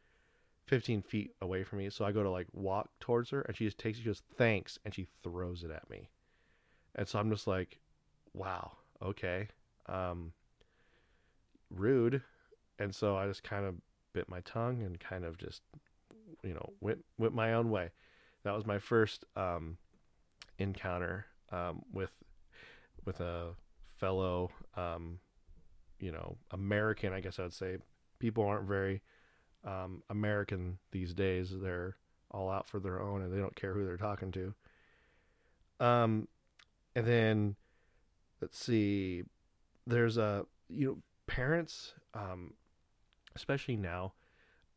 15 0.65 1.01
feet 1.01 1.31
away 1.41 1.63
from 1.63 1.79
me. 1.79 1.89
So 1.89 2.05
i 2.05 2.11
go 2.11 2.23
to 2.23 2.29
like 2.29 2.47
walk 2.53 2.89
towards 2.99 3.29
her 3.31 3.41
and 3.41 3.55
she 3.55 3.65
just 3.65 3.77
takes 3.77 3.97
it 3.97 4.01
she 4.01 4.07
goes 4.07 4.21
thanks 4.37 4.77
and 4.85 4.93
she 4.93 5.07
throws 5.23 5.63
it 5.63 5.71
at 5.71 5.89
me. 5.89 6.09
And 6.95 7.07
so 7.07 7.19
i'm 7.19 7.29
just 7.29 7.47
like 7.47 7.79
wow, 8.33 8.73
okay, 9.01 9.47
um, 9.87 10.31
rude. 11.71 12.21
And 12.77 12.93
so 12.93 13.17
I 13.17 13.25
just 13.25 13.43
kind 13.43 13.65
of 13.65 13.73
bit 14.13 14.29
my 14.29 14.41
tongue 14.41 14.83
and 14.83 14.99
kind 14.99 15.25
of 15.25 15.39
just, 15.39 15.63
you 16.43 16.53
know, 16.53 16.73
went 16.81 17.03
went 17.17 17.33
my 17.33 17.53
own 17.53 17.71
way. 17.71 17.89
That 18.43 18.53
was 18.53 18.65
my 18.67 18.77
first 18.77 19.25
um, 19.35 19.77
encounter 20.59 21.25
um, 21.51 21.81
with 21.91 22.11
with 23.05 23.19
a 23.21 23.53
fellow, 23.97 24.51
um, 24.75 25.19
you 25.99 26.11
know, 26.11 26.37
American. 26.51 27.13
I 27.13 27.19
guess 27.19 27.39
I 27.39 27.43
would 27.43 27.53
say 27.53 27.77
people 28.19 28.45
aren't 28.45 28.67
very 28.67 29.01
um, 29.65 30.03
American 30.09 30.77
these 30.91 31.13
days. 31.13 31.51
They're 31.51 31.95
all 32.31 32.49
out 32.49 32.67
for 32.67 32.79
their 32.79 33.01
own, 33.01 33.21
and 33.21 33.33
they 33.33 33.39
don't 33.39 33.55
care 33.55 33.73
who 33.73 33.85
they're 33.85 33.97
talking 33.97 34.31
to. 34.31 34.53
Um, 35.79 36.27
and 36.95 37.05
then 37.05 37.55
let's 38.41 38.57
see 38.57 39.23
there's 39.85 40.17
a 40.17 40.45
you 40.69 40.87
know 40.87 40.97
parents 41.27 41.93
um, 42.13 42.53
especially 43.35 43.75
now 43.75 44.13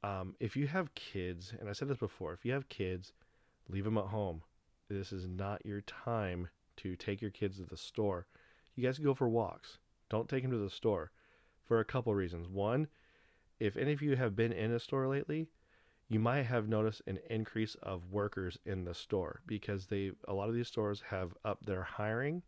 um, 0.05 0.35
if 0.39 0.57
you 0.57 0.67
have 0.67 0.95
kids 0.95 1.55
and 1.59 1.69
i 1.69 1.73
said 1.73 1.89
this 1.89 1.97
before 1.97 2.33
if 2.33 2.45
you 2.45 2.53
have 2.53 2.69
kids 2.69 3.13
leave 3.69 3.85
them 3.85 3.99
at 3.99 4.07
home 4.07 4.43
this 4.95 5.13
is 5.13 5.27
not 5.27 5.65
your 5.65 5.81
time 5.83 6.49
to 6.77 6.97
take 6.97 7.21
your 7.21 7.31
kids 7.31 7.57
to 7.57 7.65
the 7.65 7.77
store 7.77 8.27
you 8.75 8.85
guys 8.85 8.97
can 8.97 9.05
go 9.05 9.15
for 9.15 9.29
walks 9.29 9.79
don't 10.09 10.29
take 10.29 10.43
them 10.43 10.51
to 10.51 10.59
the 10.59 10.71
store 10.71 11.11
for 11.65 11.81
a 11.81 11.85
couple 11.85 12.15
reasons 12.15 12.49
one 12.49 12.87
if 13.59 13.77
any 13.77 13.93
of 13.93 14.03
you 14.03 14.17
have 14.17 14.37
been 14.37 14.53
in 14.53 14.73
a 14.73 14.81
store 14.81 15.07
lately 15.07 15.49
you 16.09 16.19
might 16.19 16.43
have 16.43 16.69
noticed 16.69 17.03
an 17.07 17.21
increase 17.31 17.77
of 17.83 18.11
workers 18.11 18.59
in 18.67 18.85
the 18.85 18.95
store 18.95 19.43
because 19.47 19.87
they 19.87 20.11
a 20.27 20.35
lot 20.35 20.49
of 20.49 20.55
these 20.55 20.67
stores 20.67 21.03
have 21.09 21.33
up 21.45 21.65
their 21.65 21.85
hiring 21.85 22.43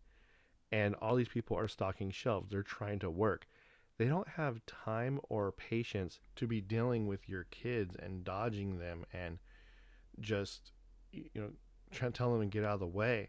and 0.73 0.95
all 0.97 1.15
these 1.15 1.29
people 1.29 1.57
are 1.57 1.69
stocking 1.69 2.11
shelves. 2.11 2.51
They're 2.51 2.63
trying 2.63 2.99
to 3.01 3.11
work. 3.11 3.47
They 3.99 4.07
don't 4.07 4.27
have 4.27 4.65
time 4.67 5.21
or 5.29 5.53
patience 5.53 6.19
to 6.37 6.47
be 6.47 6.61
dealing 6.63 7.07
with 7.07 7.29
your 7.29 7.45
kids 7.45 7.95
and 7.95 8.25
dodging 8.25 8.79
them 8.79 9.05
and 9.13 9.39
just 10.19 10.73
you 11.13 11.29
know 11.35 11.51
trying 11.93 12.13
to 12.13 12.19
tell 12.19 12.33
them 12.33 12.41
to 12.41 12.47
get 12.47 12.65
out 12.65 12.75
of 12.75 12.81
the 12.81 12.87
way. 12.87 13.29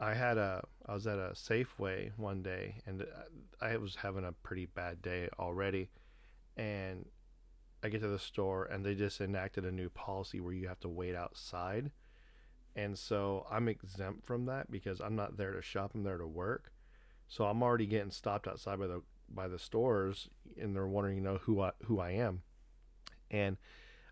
I 0.00 0.14
had 0.14 0.38
a 0.38 0.64
I 0.86 0.94
was 0.94 1.06
at 1.06 1.18
a 1.18 1.32
Safeway 1.34 2.12
one 2.16 2.42
day 2.42 2.76
and 2.86 3.02
uh, 3.02 3.06
I 3.60 3.76
was 3.78 3.96
having 3.96 4.24
a 4.24 4.32
pretty 4.32 4.66
bad 4.66 5.02
day 5.02 5.28
already 5.38 5.90
and 6.56 7.04
I 7.82 7.88
get 7.88 8.00
to 8.02 8.08
the 8.08 8.18
store 8.18 8.64
and 8.66 8.84
they 8.84 8.94
just 8.94 9.20
enacted 9.20 9.64
a 9.64 9.72
new 9.72 9.88
policy 9.88 10.40
where 10.40 10.54
you 10.54 10.68
have 10.68 10.80
to 10.80 10.88
wait 10.88 11.16
outside 11.16 11.90
and 12.78 12.96
so 12.96 13.44
I'm 13.50 13.66
exempt 13.66 14.24
from 14.24 14.46
that 14.46 14.70
because 14.70 15.00
I'm 15.00 15.16
not 15.16 15.36
there 15.36 15.52
to 15.52 15.60
shop. 15.60 15.92
I'm 15.94 16.04
there 16.04 16.16
to 16.16 16.26
work. 16.28 16.72
So 17.26 17.44
I'm 17.44 17.60
already 17.60 17.86
getting 17.86 18.12
stopped 18.12 18.46
outside 18.46 18.78
by 18.78 18.86
the 18.86 19.02
by 19.28 19.48
the 19.48 19.58
stores, 19.58 20.30
and 20.58 20.74
they're 20.74 20.86
wondering, 20.86 21.16
you 21.16 21.22
know, 21.22 21.38
who 21.38 21.60
I 21.60 21.72
who 21.86 21.98
I 21.98 22.12
am. 22.12 22.42
And 23.32 23.56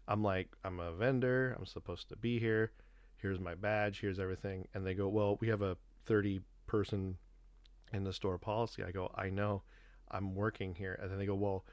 I'm 0.08 0.25
like, 0.25 0.49
I'm 0.64 0.80
a 0.80 0.92
vendor. 0.92 1.56
I'm 1.56 1.64
supposed 1.64 2.08
to 2.08 2.16
be 2.16 2.40
here. 2.40 2.73
Here's 3.16 3.40
my 3.40 3.54
badge. 3.54 4.00
Here's 4.00 4.18
everything. 4.18 4.68
And 4.75 4.87
they 4.87 4.94
go, 4.94 5.08
well, 5.08 5.38
we 5.40 5.49
have 5.49 5.62
a 5.62 5.76
30 6.06 6.40
person 6.66 7.16
in 7.92 8.04
the 8.04 8.12
store 8.12 8.38
policy. 8.38 8.82
I 8.82 8.90
go, 8.90 9.11
I 9.14 9.30
know. 9.30 9.62
I'm 10.11 10.35
working 10.35 10.75
here. 10.75 10.99
And 11.00 11.11
then 11.11 11.18
they 11.18 11.26
go, 11.26 11.35
well, 11.35 11.64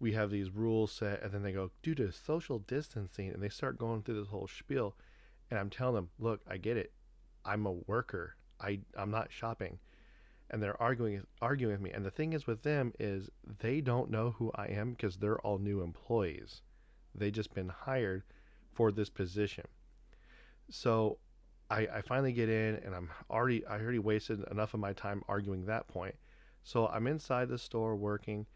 we 0.00 0.12
have 0.12 0.30
these 0.30 0.50
rules 0.50 0.92
set. 0.92 1.22
And 1.22 1.32
then 1.32 1.42
they 1.42 1.52
go, 1.52 1.70
due 1.82 1.94
to 1.96 2.12
social 2.12 2.58
distancing, 2.58 3.30
and 3.30 3.42
they 3.42 3.48
start 3.48 3.78
going 3.78 4.02
through 4.02 4.20
this 4.20 4.30
whole 4.30 4.48
spiel. 4.48 4.96
And 5.50 5.58
I'm 5.58 5.70
telling 5.70 5.94
them, 5.94 6.10
look, 6.18 6.40
I 6.48 6.56
get 6.56 6.76
it. 6.76 6.92
I'm 7.44 7.66
a 7.66 7.72
worker. 7.72 8.36
I 8.60 8.80
I'm 8.96 9.10
not 9.10 9.32
shopping. 9.32 9.78
And 10.50 10.62
they're 10.62 10.80
arguing 10.80 11.24
arguing 11.42 11.74
with 11.74 11.82
me. 11.82 11.90
And 11.90 12.04
the 12.04 12.10
thing 12.10 12.32
is 12.32 12.46
with 12.46 12.62
them 12.62 12.92
is 12.98 13.28
they 13.60 13.80
don't 13.80 14.10
know 14.10 14.34
who 14.38 14.50
I 14.54 14.66
am 14.66 14.92
because 14.92 15.16
they're 15.16 15.40
all 15.40 15.58
new 15.58 15.82
employees. 15.82 16.62
They 17.14 17.30
just 17.30 17.54
been 17.54 17.68
hired 17.68 18.22
for 18.72 18.90
this 18.90 19.10
position. 19.10 19.64
So 20.70 21.18
I, 21.70 21.86
I 21.86 22.02
finally 22.02 22.32
get 22.32 22.48
in 22.48 22.76
and 22.84 22.94
I'm 22.94 23.10
already 23.30 23.64
I 23.66 23.78
already 23.78 23.98
wasted 23.98 24.44
enough 24.50 24.74
of 24.74 24.80
my 24.80 24.92
time 24.92 25.22
arguing 25.28 25.66
that 25.66 25.88
point. 25.88 26.14
So 26.62 26.88
I'm 26.88 27.06
inside 27.06 27.48
the 27.48 27.58
store 27.58 27.96
working 27.96 28.46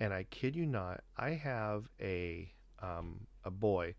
and 0.00 0.12
I 0.14 0.24
kid 0.24 0.56
you 0.56 0.66
not, 0.66 1.02
I 1.16 1.30
have 1.30 1.88
a 2.00 2.52
um, 2.82 3.26
a 3.44 3.50
boy 3.50 3.94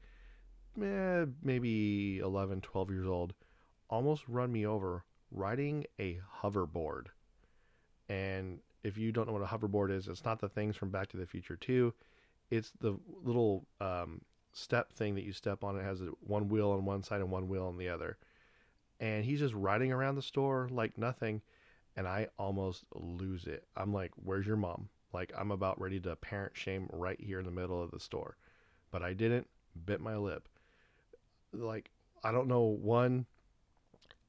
eh, 0.81 1.25
maybe 1.43 2.19
11, 2.19 2.61
12 2.61 2.89
years 2.91 3.07
old, 3.07 3.33
almost 3.89 4.23
run 4.27 4.51
me 4.51 4.65
over 4.65 5.03
riding 5.31 5.85
a 5.99 6.19
hoverboard. 6.41 7.07
And 8.09 8.59
if 8.83 8.97
you 8.97 9.11
don't 9.11 9.27
know 9.27 9.33
what 9.33 9.41
a 9.41 9.45
hoverboard 9.45 9.91
is, 9.91 10.07
it's 10.07 10.25
not 10.25 10.39
the 10.39 10.49
things 10.49 10.75
from 10.75 10.89
Back 10.89 11.07
to 11.09 11.17
the 11.17 11.25
Future 11.25 11.55
2. 11.55 11.93
It's 12.49 12.71
the 12.81 12.97
little 13.23 13.65
um, 13.79 14.21
step 14.53 14.93
thing 14.93 15.15
that 15.15 15.23
you 15.23 15.33
step 15.33 15.63
on. 15.63 15.77
It 15.77 15.83
has 15.83 16.01
one 16.21 16.49
wheel 16.49 16.71
on 16.71 16.85
one 16.85 17.03
side 17.03 17.21
and 17.21 17.31
one 17.31 17.47
wheel 17.47 17.65
on 17.65 17.77
the 17.77 17.89
other. 17.89 18.17
And 18.99 19.25
he's 19.25 19.39
just 19.39 19.53
riding 19.53 19.91
around 19.91 20.15
the 20.15 20.21
store 20.21 20.69
like 20.71 20.97
nothing. 20.97 21.41
And 21.95 22.07
I 22.07 22.27
almost 22.37 22.85
lose 22.93 23.45
it. 23.45 23.65
I'm 23.75 23.93
like, 23.93 24.11
where's 24.15 24.47
your 24.47 24.57
mom? 24.57 24.89
Like, 25.13 25.33
I'm 25.37 25.51
about 25.51 25.81
ready 25.81 25.99
to 26.01 26.15
parent 26.15 26.55
shame 26.55 26.87
right 26.91 27.19
here 27.19 27.39
in 27.39 27.45
the 27.45 27.51
middle 27.51 27.81
of 27.81 27.91
the 27.91 27.99
store. 27.99 28.37
But 28.91 29.03
I 29.03 29.13
didn't, 29.13 29.47
bit 29.85 30.01
my 30.01 30.15
lip 30.17 30.47
like 31.53 31.91
I 32.23 32.31
don't 32.31 32.47
know 32.47 32.61
one 32.61 33.25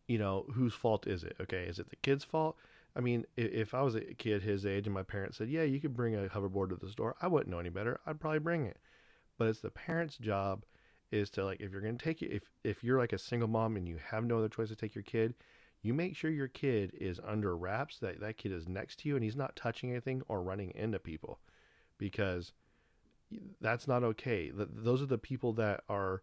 you 0.06 0.18
know 0.18 0.44
whose 0.52 0.74
fault 0.74 1.06
is 1.06 1.24
it 1.24 1.36
okay 1.40 1.64
is 1.64 1.78
it 1.78 1.90
the 1.90 1.96
kid's 1.96 2.24
fault 2.24 2.56
I 2.94 3.00
mean 3.00 3.24
if, 3.36 3.74
I 3.74 3.82
was 3.82 3.94
a 3.94 4.00
kid 4.00 4.42
his 4.42 4.66
age 4.66 4.86
and 4.86 4.94
my 4.94 5.02
parents 5.02 5.38
said 5.38 5.48
yeah 5.48 5.62
you 5.62 5.80
could 5.80 5.96
bring 5.96 6.14
a 6.14 6.28
hoverboard 6.28 6.70
to 6.70 6.76
the 6.76 6.90
store 6.90 7.16
I 7.22 7.28
wouldn't 7.28 7.50
know 7.50 7.58
any 7.58 7.70
better 7.70 8.00
I'd 8.06 8.20
probably 8.20 8.40
bring 8.40 8.66
it 8.66 8.78
but 9.38 9.48
it's 9.48 9.60
the 9.60 9.70
parent's 9.70 10.16
job 10.16 10.64
is 11.10 11.28
to 11.30 11.44
like 11.44 11.60
if 11.60 11.70
you're 11.72 11.80
going 11.80 11.96
to 11.96 12.04
take 12.04 12.22
it 12.22 12.30
if 12.30 12.44
if 12.64 12.82
you're 12.82 12.98
like 12.98 13.12
a 13.12 13.18
single 13.18 13.48
mom 13.48 13.76
and 13.76 13.88
you 13.88 13.98
have 14.10 14.24
no 14.24 14.38
other 14.38 14.48
choice 14.48 14.68
to 14.68 14.76
take 14.76 14.94
your 14.94 15.04
kid 15.04 15.34
you 15.82 15.92
make 15.92 16.16
sure 16.16 16.30
your 16.30 16.48
kid 16.48 16.92
is 16.98 17.20
under 17.26 17.56
wraps 17.56 17.98
that 17.98 18.20
that 18.20 18.38
kid 18.38 18.52
is 18.52 18.68
next 18.68 19.00
to 19.00 19.08
you 19.08 19.16
and 19.16 19.24
he's 19.24 19.36
not 19.36 19.56
touching 19.56 19.90
anything 19.90 20.22
or 20.28 20.42
running 20.42 20.72
into 20.74 20.98
people 20.98 21.38
because 21.98 22.52
that's 23.60 23.88
not 23.88 24.04
okay 24.04 24.50
those 24.54 25.02
are 25.02 25.06
the 25.06 25.18
people 25.18 25.52
that 25.52 25.82
are 25.88 26.22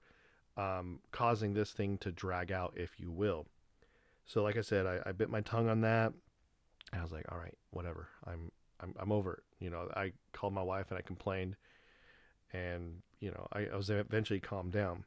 um, 0.59 0.99
causing 1.11 1.53
this 1.53 1.71
thing 1.71 1.97
to 1.99 2.11
drag 2.11 2.51
out, 2.51 2.73
if 2.75 2.99
you 2.99 3.09
will. 3.11 3.47
So, 4.25 4.43
like 4.43 4.57
I 4.57 4.61
said, 4.61 4.85
I, 4.85 4.99
I 5.05 5.11
bit 5.13 5.29
my 5.29 5.41
tongue 5.41 5.69
on 5.69 5.81
that. 5.81 6.13
I 6.91 7.01
was 7.01 7.11
like, 7.11 7.31
all 7.31 7.37
right, 7.37 7.57
whatever. 7.71 8.09
I'm, 8.27 8.51
I'm, 8.81 8.93
I'm 8.99 9.11
over 9.11 9.35
it. 9.35 9.43
You 9.63 9.69
know, 9.69 9.89
I 9.95 10.11
called 10.33 10.53
my 10.53 10.61
wife 10.61 10.87
and 10.89 10.97
I 10.97 11.01
complained, 11.01 11.55
and 12.53 13.01
you 13.19 13.31
know, 13.31 13.47
I, 13.51 13.67
I 13.71 13.75
was 13.75 13.89
eventually 13.89 14.39
calmed 14.39 14.71
down. 14.71 15.05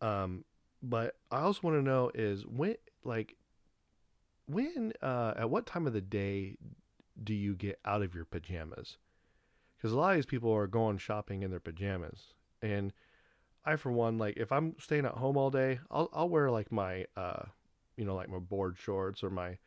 Um, 0.00 0.44
but 0.82 1.16
I 1.30 1.40
also 1.40 1.60
want 1.62 1.76
to 1.76 1.82
know 1.82 2.10
is 2.14 2.46
when, 2.46 2.76
like, 3.02 3.36
when, 4.46 4.92
uh, 5.02 5.34
at 5.36 5.50
what 5.50 5.66
time 5.66 5.86
of 5.86 5.92
the 5.92 6.00
day 6.00 6.56
do 7.22 7.34
you 7.34 7.54
get 7.54 7.80
out 7.84 8.02
of 8.02 8.14
your 8.14 8.24
pajamas? 8.24 8.98
Because 9.76 9.92
a 9.92 9.96
lot 9.96 10.10
of 10.10 10.16
these 10.16 10.26
people 10.26 10.52
are 10.52 10.66
going 10.66 10.98
shopping 10.98 11.42
in 11.42 11.50
their 11.50 11.60
pajamas, 11.60 12.34
and 12.62 12.92
I 13.64 13.76
for 13.76 13.92
one 13.92 14.16
like 14.16 14.36
if 14.36 14.52
I'm 14.52 14.74
staying 14.78 15.04
at 15.04 15.12
home 15.12 15.36
all 15.36 15.50
day, 15.50 15.80
I'll 15.90 16.08
I'll 16.14 16.28
wear 16.28 16.50
like 16.50 16.72
my 16.72 17.04
uh 17.16 17.42
you 17.96 18.04
know 18.04 18.14
like 18.14 18.30
my 18.30 18.38
board 18.38 18.76
shorts 18.78 19.22
or 19.22 19.30
my 19.30 19.58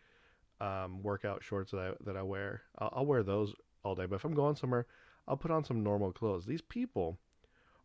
um 0.59 1.03
workout 1.03 1.43
shorts 1.43 1.71
that 1.71 1.79
I 1.79 1.91
that 2.05 2.17
I 2.17 2.23
wear. 2.23 2.63
I'll, 2.79 2.93
I'll 2.97 3.05
wear 3.05 3.23
those 3.23 3.53
all 3.83 3.93
day. 3.93 4.07
But 4.07 4.15
if 4.15 4.25
I'm 4.25 4.33
going 4.33 4.55
somewhere, 4.55 4.87
I'll 5.29 5.37
put 5.37 5.51
on 5.51 5.63
some 5.63 5.83
normal 5.83 6.11
clothes. 6.11 6.45
These 6.45 6.63
people 6.63 7.19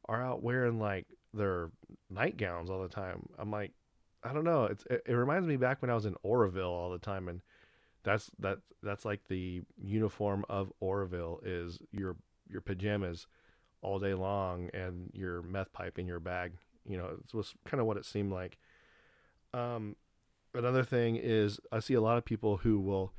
are 0.08 0.22
out 0.22 0.42
wearing 0.42 0.80
like 0.80 1.06
their 1.34 1.70
nightgowns 2.10 2.70
all 2.70 2.82
the 2.82 2.88
time. 2.88 3.28
I'm 3.38 3.50
like, 3.50 3.72
I 4.24 4.32
don't 4.32 4.44
know. 4.44 4.64
It's 4.64 4.84
it, 4.88 5.02
it 5.06 5.12
reminds 5.12 5.46
me 5.46 5.56
back 5.56 5.82
when 5.82 5.90
I 5.90 5.94
was 5.94 6.06
in 6.06 6.16
Oroville 6.22 6.72
all 6.72 6.90
the 6.90 6.98
time, 6.98 7.28
and 7.28 7.42
that's 8.02 8.30
that 8.38 8.58
that's 8.82 9.04
like 9.04 9.28
the 9.28 9.62
uniform 9.76 10.44
of 10.48 10.72
Oroville 10.80 11.40
is 11.44 11.78
your 11.92 12.16
your 12.48 12.62
pajamas 12.62 13.26
all 13.82 13.98
day 13.98 14.14
long 14.14 14.70
and 14.72 15.10
your 15.12 15.42
meth 15.42 15.72
pipe 15.72 15.98
in 15.98 16.06
your 16.06 16.20
bag. 16.20 16.52
You 16.86 16.96
know, 16.96 17.06
it 17.06 17.34
was 17.34 17.54
kind 17.66 17.80
of 17.80 17.86
what 17.86 17.98
it 17.98 18.06
seemed 18.06 18.32
like. 18.32 18.58
Um, 19.52 19.96
another 20.54 20.84
thing 20.84 21.16
is 21.16 21.60
I 21.70 21.80
see 21.80 21.94
a 21.94 22.00
lot 22.00 22.16
of 22.16 22.24
people 22.24 22.58
who 22.58 22.80
will 22.80 23.12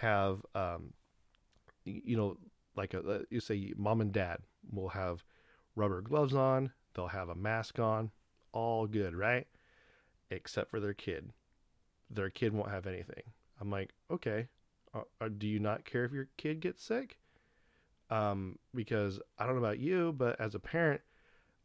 have, 0.00 0.40
um, 0.54 0.94
you 1.84 2.16
know, 2.16 2.38
like 2.78 2.94
a, 2.94 3.24
you 3.28 3.40
say 3.40 3.74
mom 3.76 4.00
and 4.00 4.12
dad 4.12 4.38
will 4.72 4.88
have 4.90 5.24
rubber 5.76 6.00
gloves 6.00 6.34
on, 6.34 6.72
they'll 6.94 7.08
have 7.08 7.28
a 7.28 7.34
mask 7.34 7.78
on, 7.78 8.10
all 8.52 8.86
good, 8.86 9.14
right? 9.14 9.46
Except 10.30 10.70
for 10.70 10.80
their 10.80 10.94
kid. 10.94 11.32
Their 12.10 12.30
kid 12.30 12.54
won't 12.54 12.70
have 12.70 12.86
anything. 12.86 13.24
I'm 13.60 13.70
like, 13.70 13.90
okay, 14.10 14.48
uh, 14.94 15.02
uh, 15.20 15.28
do 15.36 15.46
you 15.46 15.58
not 15.58 15.84
care 15.84 16.04
if 16.04 16.12
your 16.12 16.28
kid 16.36 16.60
gets 16.60 16.82
sick? 16.82 17.18
Um, 18.10 18.58
because 18.74 19.20
I 19.38 19.44
don't 19.44 19.56
know 19.56 19.64
about 19.64 19.80
you, 19.80 20.14
but 20.16 20.40
as 20.40 20.54
a 20.54 20.60
parent, 20.60 21.02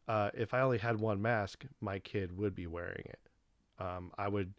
uh, 0.07 0.31
if 0.33 0.53
I 0.53 0.61
only 0.61 0.79
had 0.79 0.99
one 0.99 1.21
mask, 1.21 1.63
my 1.79 1.99
kid 1.99 2.37
would 2.37 2.55
be 2.55 2.67
wearing 2.67 3.05
it. 3.05 3.19
Um, 3.79 4.11
I 4.17 4.27
would, 4.27 4.53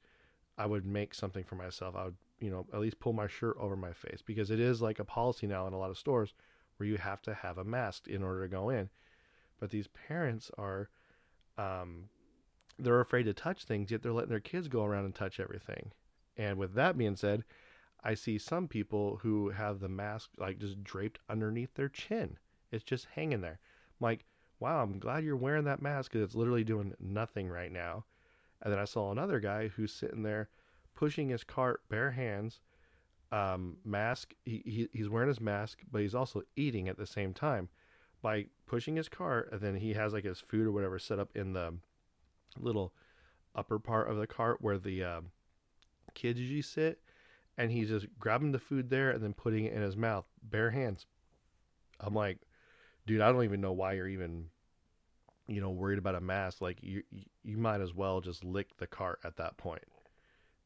I 0.57 0.67
would 0.67 0.87
make 0.87 1.15
something 1.15 1.45
for 1.45 1.57
myself. 1.57 1.95
I 1.97 2.05
would, 2.05 2.17
you 2.45 2.51
know, 2.51 2.67
at 2.75 2.81
least 2.81 3.01
pull 3.01 3.15
my 3.15 3.27
shirt 3.27 3.57
over 3.59 3.75
my 3.75 3.95
face 3.95 4.21
because 4.25 4.51
it 4.51 4.61
is 4.61 4.83
like 4.83 4.99
a 4.99 5.05
policy 5.05 5.47
now 5.47 5.67
in 5.67 5.73
a 5.73 5.79
lot 5.79 5.89
of 5.89 5.97
stores 5.97 6.35
where 6.77 6.87
you 6.87 6.99
have 6.99 7.23
to 7.23 7.33
have 7.33 7.57
a 7.57 7.65
mask 7.65 8.07
in 8.07 8.23
order 8.23 8.43
to 8.43 8.49
go 8.49 8.69
in. 8.69 8.91
But 9.59 9.71
these 9.71 9.87
parents 9.87 10.51
are, 10.59 10.91
um, 11.57 12.11
they're 12.79 13.01
afraid 13.01 13.23
to 13.23 13.33
touch 13.33 13.65
things, 13.65 13.91
yet 13.91 14.03
they're 14.03 14.13
letting 14.13 14.29
their 14.29 14.41
kids 14.41 14.69
go 14.69 14.85
around 14.85 15.07
and 15.07 15.15
touch 15.15 15.41
everything. 15.41 15.93
And 16.37 16.59
with 16.59 16.75
that 16.75 16.99
being 16.99 17.17
said, 17.17 17.45
I 18.03 18.13
see 18.13 18.37
some 18.37 18.69
people 18.69 19.21
who 19.23 19.49
have 19.49 19.81
the 19.81 19.89
mask 19.89 20.29
like 20.37 20.59
just 20.59 20.85
draped 20.85 21.21
underneath 21.31 21.73
their 21.75 21.89
chin. 21.89 22.37
It's 22.71 22.85
just 22.85 23.07
hanging 23.15 23.41
there. 23.41 23.59
I'm 23.99 24.05
like, 24.05 24.27
wow, 24.61 24.83
I'm 24.83 24.99
glad 24.99 25.25
you're 25.25 25.35
wearing 25.35 25.65
that 25.65 25.81
mask 25.81 26.13
because 26.13 26.27
it's 26.27 26.35
literally 26.35 26.65
doing 26.65 26.93
nothing 27.01 27.49
right 27.49 27.73
now. 27.73 28.05
And 28.61 28.71
then 28.71 28.81
I 28.81 28.85
saw 28.85 29.11
another 29.11 29.41
guy 29.41 29.69
who's 29.69 29.95
sitting 29.95 30.25
there 30.25 30.51
pushing 30.95 31.29
his 31.29 31.45
cart 31.45 31.83
bare 31.89 32.13
hands, 32.13 32.61
um, 33.33 33.77
mask. 33.85 34.35
He, 34.45 34.63
he, 34.65 34.89
he's 34.93 35.09
wearing 35.09 35.29
his 35.29 35.41
mask, 35.41 35.81
but 35.91 36.03
he's 36.03 36.15
also 36.15 36.43
eating 36.57 36.89
at 36.89 36.97
the 36.97 37.07
same 37.07 37.35
time 37.35 37.69
by 38.23 38.47
pushing 38.67 38.97
his 38.97 39.09
cart. 39.09 39.51
And 39.53 39.61
then 39.61 39.77
he 39.77 39.95
has 39.95 40.13
like 40.13 40.25
his 40.25 40.41
food 40.41 40.67
or 40.67 40.73
whatever 40.73 40.99
set 40.99 41.19
up 41.19 41.31
in 41.35 41.53
the 41.53 41.75
little 42.59 42.93
upper 43.55 43.79
part 43.79 44.11
of 44.11 44.17
the 44.17 44.27
cart 44.27 44.59
where 44.61 44.79
the 44.79 45.03
uh, 45.05 45.21
kids 46.15 46.41
usually 46.41 46.63
sit 46.63 47.01
and 47.57 47.71
he's 47.71 47.89
just 47.89 48.07
grabbing 48.19 48.53
the 48.53 48.59
food 48.59 48.91
there 48.91 49.11
and 49.11 49.23
then 49.23 49.33
putting 49.33 49.65
it 49.65 49.73
in 49.73 49.83
his 49.83 49.97
mouth, 49.97 50.27
bare 50.43 50.71
hands. 50.71 51.07
I'm 52.01 52.15
like, 52.15 52.39
dude, 53.07 53.21
I 53.21 53.31
don't 53.31 53.45
even 53.45 53.61
know 53.61 53.73
why 53.73 53.93
you're 53.93 54.09
even, 54.09 54.47
you 55.47 55.61
know, 55.61 55.71
worried 55.71 55.99
about 55.99 56.17
a 56.17 56.21
mask. 56.21 56.61
Like 56.61 56.79
you, 56.83 57.03
you 57.43 57.57
might 57.57 57.81
as 57.81 57.95
well 57.95 58.21
just 58.21 58.45
lick 58.45 58.77
the 58.79 58.87
cart 58.87 59.21
at 59.25 59.37
that 59.37 59.57
point. 59.57 59.85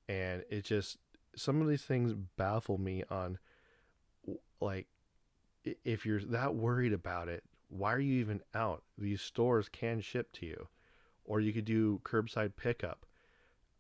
And 0.08 0.42
it 0.50 0.64
just 0.64 0.98
some 1.36 1.60
of 1.60 1.68
these 1.68 1.82
things 1.82 2.14
baffle 2.36 2.78
me 2.78 3.04
on, 3.10 3.38
like, 4.60 4.86
if 5.84 6.06
you're 6.06 6.20
that 6.20 6.54
worried 6.54 6.92
about 6.92 7.28
it, 7.28 7.44
why 7.68 7.92
are 7.92 8.00
you 8.00 8.20
even 8.20 8.40
out? 8.54 8.82
These 8.96 9.20
stores 9.20 9.68
can 9.68 10.00
ship 10.00 10.32
to 10.34 10.46
you, 10.46 10.68
or 11.24 11.40
you 11.40 11.52
could 11.52 11.66
do 11.66 12.00
curbside 12.04 12.56
pickup 12.56 13.04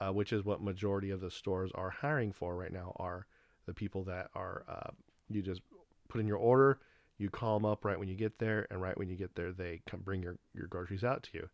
uh, 0.00 0.12
which 0.12 0.32
is 0.32 0.44
what 0.44 0.62
majority 0.62 1.10
of 1.10 1.20
the 1.20 1.30
stores 1.30 1.70
are 1.74 1.90
hiring 1.90 2.32
for 2.32 2.56
right 2.56 2.72
now 2.72 2.92
are 2.96 3.26
the 3.66 3.74
people 3.74 4.04
that 4.04 4.28
are 4.34 4.64
uh, 4.68 4.90
you 5.28 5.42
just 5.42 5.60
put 6.08 6.20
in 6.20 6.26
your 6.26 6.36
order 6.36 6.78
you 7.18 7.28
call 7.28 7.58
them 7.58 7.66
up 7.66 7.84
right 7.84 7.98
when 7.98 8.08
you 8.08 8.14
get 8.14 8.38
there 8.38 8.66
and 8.70 8.80
right 8.80 8.96
when 8.96 9.08
you 9.08 9.16
get 9.16 9.34
there 9.34 9.52
they 9.52 9.80
come 9.86 10.00
bring 10.00 10.22
your, 10.22 10.36
your 10.54 10.66
groceries 10.68 11.04
out 11.04 11.22
to 11.22 11.30
you 11.34 11.48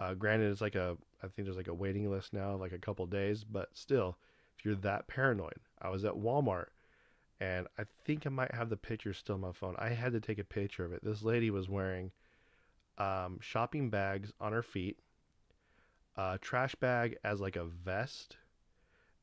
uh, 0.00 0.14
granted 0.14 0.50
it's 0.50 0.60
like 0.60 0.76
a 0.76 0.96
i 1.22 1.26
think 1.26 1.46
there's 1.46 1.56
like 1.56 1.68
a 1.68 1.74
waiting 1.74 2.10
list 2.10 2.32
now 2.32 2.54
like 2.56 2.72
a 2.72 2.78
couple 2.78 3.06
days 3.06 3.44
but 3.44 3.68
still 3.74 4.16
if 4.56 4.64
you're 4.64 4.74
that 4.74 5.06
paranoid 5.08 5.58
i 5.80 5.88
was 5.88 6.04
at 6.04 6.14
walmart 6.14 6.68
and 7.40 7.66
i 7.78 7.84
think 8.04 8.26
i 8.26 8.30
might 8.30 8.54
have 8.54 8.68
the 8.68 8.76
picture 8.76 9.12
still 9.12 9.36
on 9.36 9.40
my 9.40 9.52
phone 9.52 9.74
i 9.78 9.88
had 9.88 10.12
to 10.12 10.20
take 10.20 10.38
a 10.38 10.44
picture 10.44 10.84
of 10.84 10.92
it 10.92 11.04
this 11.04 11.22
lady 11.22 11.50
was 11.50 11.68
wearing 11.68 12.10
um, 12.98 13.38
shopping 13.40 13.90
bags 13.90 14.32
on 14.40 14.52
her 14.52 14.62
feet 14.62 14.98
a 16.18 16.38
trash 16.38 16.74
bag 16.74 17.16
as 17.22 17.40
like 17.40 17.56
a 17.56 17.64
vest, 17.64 18.36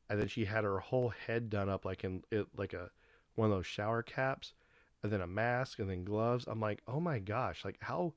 and 0.09 0.19
then 0.19 0.27
she 0.27 0.45
had 0.45 0.63
her 0.63 0.79
whole 0.79 1.09
head 1.09 1.49
done 1.49 1.67
up 1.69 1.83
like 1.83 2.03
in 2.03 2.23
it 2.31 2.47
like 2.55 2.73
a 2.73 2.89
one 3.35 3.51
of 3.51 3.57
those 3.57 3.67
shower 3.67 4.01
caps, 4.01 4.53
and 5.03 5.11
then 5.11 5.19
a 5.19 5.27
mask, 5.27 5.79
and 5.79 5.89
then 5.89 6.05
gloves. 6.05 6.45
I'm 6.47 6.61
like, 6.61 6.81
oh 6.87 7.01
my 7.01 7.19
gosh, 7.19 7.65
like 7.65 7.77
how, 7.81 8.13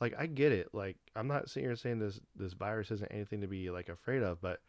like 0.00 0.14
I 0.18 0.26
get 0.26 0.52
it. 0.52 0.68
Like 0.72 0.96
I'm 1.16 1.28
not 1.28 1.48
sitting 1.48 1.68
here 1.68 1.76
saying 1.76 1.98
this 1.98 2.20
this 2.36 2.52
virus 2.52 2.90
isn't 2.90 3.12
anything 3.12 3.40
to 3.40 3.48
be 3.48 3.70
like 3.70 3.88
afraid 3.88 4.22
of, 4.22 4.40
but 4.40 4.60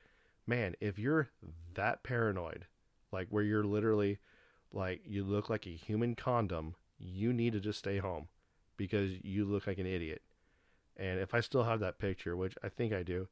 man, 0.48 0.76
if 0.80 0.98
you're 0.98 1.30
that 1.76 2.04
paranoid, 2.04 2.66
like 3.12 3.28
where 3.30 3.44
you're 3.44 3.64
literally 3.64 4.20
like 4.72 5.02
you 5.06 5.24
look 5.24 5.50
like 5.50 5.66
a 5.66 5.76
human 5.76 6.16
condom, 6.16 6.76
you 6.98 7.34
need 7.34 7.54
to 7.54 7.60
just 7.60 7.80
stay 7.80 7.98
home 7.98 8.28
because 8.78 9.12
you 9.24 9.46
look 9.46 9.68
like 9.68 9.78
an 9.78 9.86
idiot. 9.86 10.22
And 10.98 11.20
if 11.20 11.34
I 11.34 11.40
still 11.40 11.64
have 11.64 11.80
that 11.80 12.00
picture, 12.00 12.36
which 12.36 12.56
I 12.64 12.70
think 12.70 12.94
I 12.94 13.04
do, 13.04 13.28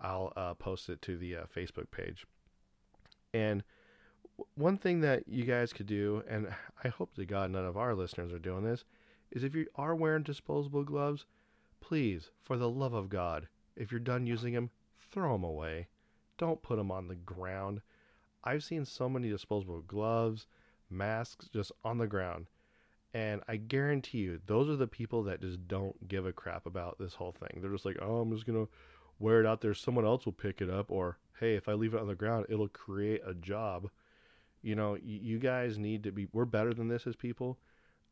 I'll 0.00 0.32
uh, 0.36 0.54
post 0.54 0.88
it 0.88 1.02
to 1.02 1.16
the 1.16 1.36
uh, 1.36 1.42
Facebook 1.54 1.90
page. 1.90 2.26
And 3.34 3.64
one 4.54 4.78
thing 4.78 5.00
that 5.00 5.24
you 5.26 5.44
guys 5.44 5.72
could 5.72 5.86
do, 5.86 6.22
and 6.28 6.48
I 6.84 6.88
hope 6.88 7.14
to 7.14 7.24
God 7.24 7.50
none 7.50 7.64
of 7.64 7.76
our 7.76 7.94
listeners 7.94 8.32
are 8.32 8.38
doing 8.38 8.64
this, 8.64 8.84
is 9.32 9.44
if 9.44 9.54
you 9.54 9.66
are 9.74 9.94
wearing 9.94 10.22
disposable 10.22 10.84
gloves, 10.84 11.26
please, 11.80 12.30
for 12.42 12.56
the 12.56 12.68
love 12.68 12.94
of 12.94 13.08
God, 13.08 13.48
if 13.76 13.90
you're 13.90 14.00
done 14.00 14.26
using 14.26 14.54
them, 14.54 14.70
throw 15.10 15.32
them 15.32 15.44
away. 15.44 15.88
Don't 16.36 16.62
put 16.62 16.76
them 16.76 16.90
on 16.90 17.08
the 17.08 17.14
ground. 17.14 17.80
I've 18.44 18.64
seen 18.64 18.84
so 18.84 19.08
many 19.08 19.28
disposable 19.28 19.82
gloves, 19.82 20.46
masks 20.90 21.48
just 21.52 21.72
on 21.84 21.98
the 21.98 22.06
ground. 22.06 22.46
And 23.14 23.42
I 23.48 23.56
guarantee 23.56 24.18
you, 24.18 24.40
those 24.46 24.68
are 24.68 24.76
the 24.76 24.86
people 24.86 25.22
that 25.24 25.40
just 25.40 25.66
don't 25.66 26.08
give 26.08 26.26
a 26.26 26.32
crap 26.32 26.66
about 26.66 26.98
this 26.98 27.14
whole 27.14 27.32
thing. 27.32 27.60
They're 27.60 27.72
just 27.72 27.86
like, 27.86 27.98
oh, 28.00 28.20
I'm 28.20 28.32
just 28.32 28.46
going 28.46 28.66
to 28.66 28.70
wear 29.18 29.40
it 29.40 29.46
out 29.46 29.60
there, 29.60 29.74
someone 29.74 30.04
else 30.04 30.24
will 30.24 30.32
pick 30.32 30.60
it 30.60 30.70
up, 30.70 30.90
or 30.90 31.18
hey, 31.40 31.54
if 31.54 31.68
I 31.68 31.72
leave 31.72 31.94
it 31.94 32.00
on 32.00 32.06
the 32.06 32.14
ground, 32.14 32.46
it'll 32.48 32.68
create 32.68 33.20
a 33.26 33.34
job. 33.34 33.90
You 34.62 34.74
know, 34.74 34.96
you, 35.02 35.38
guys 35.38 35.78
need 35.78 36.02
to 36.04 36.12
be. 36.12 36.26
We're 36.32 36.44
better 36.44 36.74
than 36.74 36.88
this 36.88 37.06
as 37.06 37.16
people, 37.16 37.58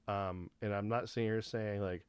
um, 0.06 0.50
and 0.62 0.72
I'm 0.72 0.88
not 0.88 1.08
sitting 1.08 1.28
here 1.28 1.42
saying 1.42 1.80
like, 1.80 2.04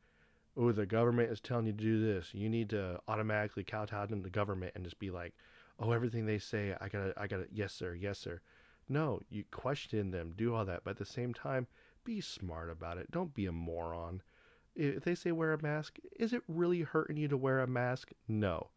oh, 0.57 0.71
the 0.71 0.85
government 0.85 1.31
is 1.31 1.39
telling 1.39 1.67
you 1.67 1.71
to 1.71 1.77
do 1.77 2.01
this. 2.01 2.29
You 2.33 2.49
need 2.49 2.69
to 2.71 2.99
automatically 3.07 3.63
kowtow 3.63 4.05
to 4.07 4.15
the 4.15 4.29
government 4.29 4.73
and 4.75 4.83
just 4.83 4.99
be 4.99 5.11
like, 5.11 5.33
oh, 5.79 5.91
everything 5.91 6.25
they 6.25 6.39
say, 6.39 6.75
I 6.81 6.89
gotta, 6.89 7.13
I 7.15 7.27
gotta, 7.27 7.45
yes 7.51 7.73
sir, 7.73 7.93
yes 7.93 8.17
sir. 8.19 8.41
No, 8.89 9.21
you 9.29 9.43
question 9.51 10.11
them, 10.11 10.33
do 10.35 10.55
all 10.55 10.65
that, 10.65 10.83
but 10.83 10.91
at 10.91 10.97
the 10.97 11.05
same 11.05 11.33
time, 11.33 11.67
be 12.03 12.21
smart 12.21 12.69
about 12.69 12.97
it. 12.97 13.11
Don't 13.11 13.33
be 13.33 13.45
a 13.45 13.51
moron. 13.51 14.21
If 14.75 15.03
they 15.03 15.15
say 15.15 15.31
wear 15.31 15.53
a 15.53 15.61
mask, 15.61 15.97
is 16.17 16.33
it 16.33 16.41
really 16.47 16.81
hurting 16.81 17.17
you 17.17 17.27
to 17.27 17.37
wear 17.37 17.59
a 17.59 17.67
mask? 17.67 18.11
No. 18.27 18.69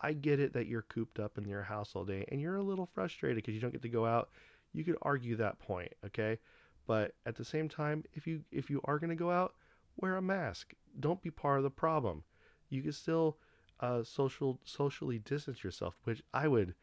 I 0.00 0.12
get 0.12 0.40
it 0.40 0.52
that 0.52 0.66
you're 0.66 0.82
cooped 0.82 1.18
up 1.18 1.38
in 1.38 1.48
your 1.48 1.62
house 1.62 1.92
all 1.94 2.04
day 2.04 2.26
and 2.28 2.40
you're 2.40 2.56
a 2.56 2.62
little 2.62 2.86
frustrated 2.86 3.36
because 3.36 3.54
you 3.54 3.60
don't 3.60 3.72
get 3.72 3.82
to 3.82 3.88
go 3.88 4.04
out. 4.04 4.28
You 4.74 4.84
could 4.84 4.98
argue 5.02 5.36
that 5.36 5.58
point, 5.58 5.92
okay? 6.04 6.38
But 6.86 7.14
at 7.24 7.34
the 7.34 7.44
same 7.44 7.68
time, 7.68 8.04
if 8.12 8.26
you 8.26 8.42
if 8.52 8.68
you 8.68 8.80
are 8.84 8.98
going 8.98 9.10
to 9.10 9.16
go 9.16 9.30
out, 9.30 9.54
wear 9.96 10.16
a 10.16 10.22
mask. 10.22 10.74
Don't 10.98 11.22
be 11.22 11.30
part 11.30 11.58
of 11.58 11.64
the 11.64 11.70
problem. 11.70 12.24
You 12.68 12.82
can 12.82 12.92
still 12.92 13.38
uh, 13.80 14.02
social 14.02 14.60
socially 14.64 15.18
distance 15.18 15.62
yourself, 15.62 15.96
which 16.04 16.22
I 16.32 16.48
would 16.48 16.74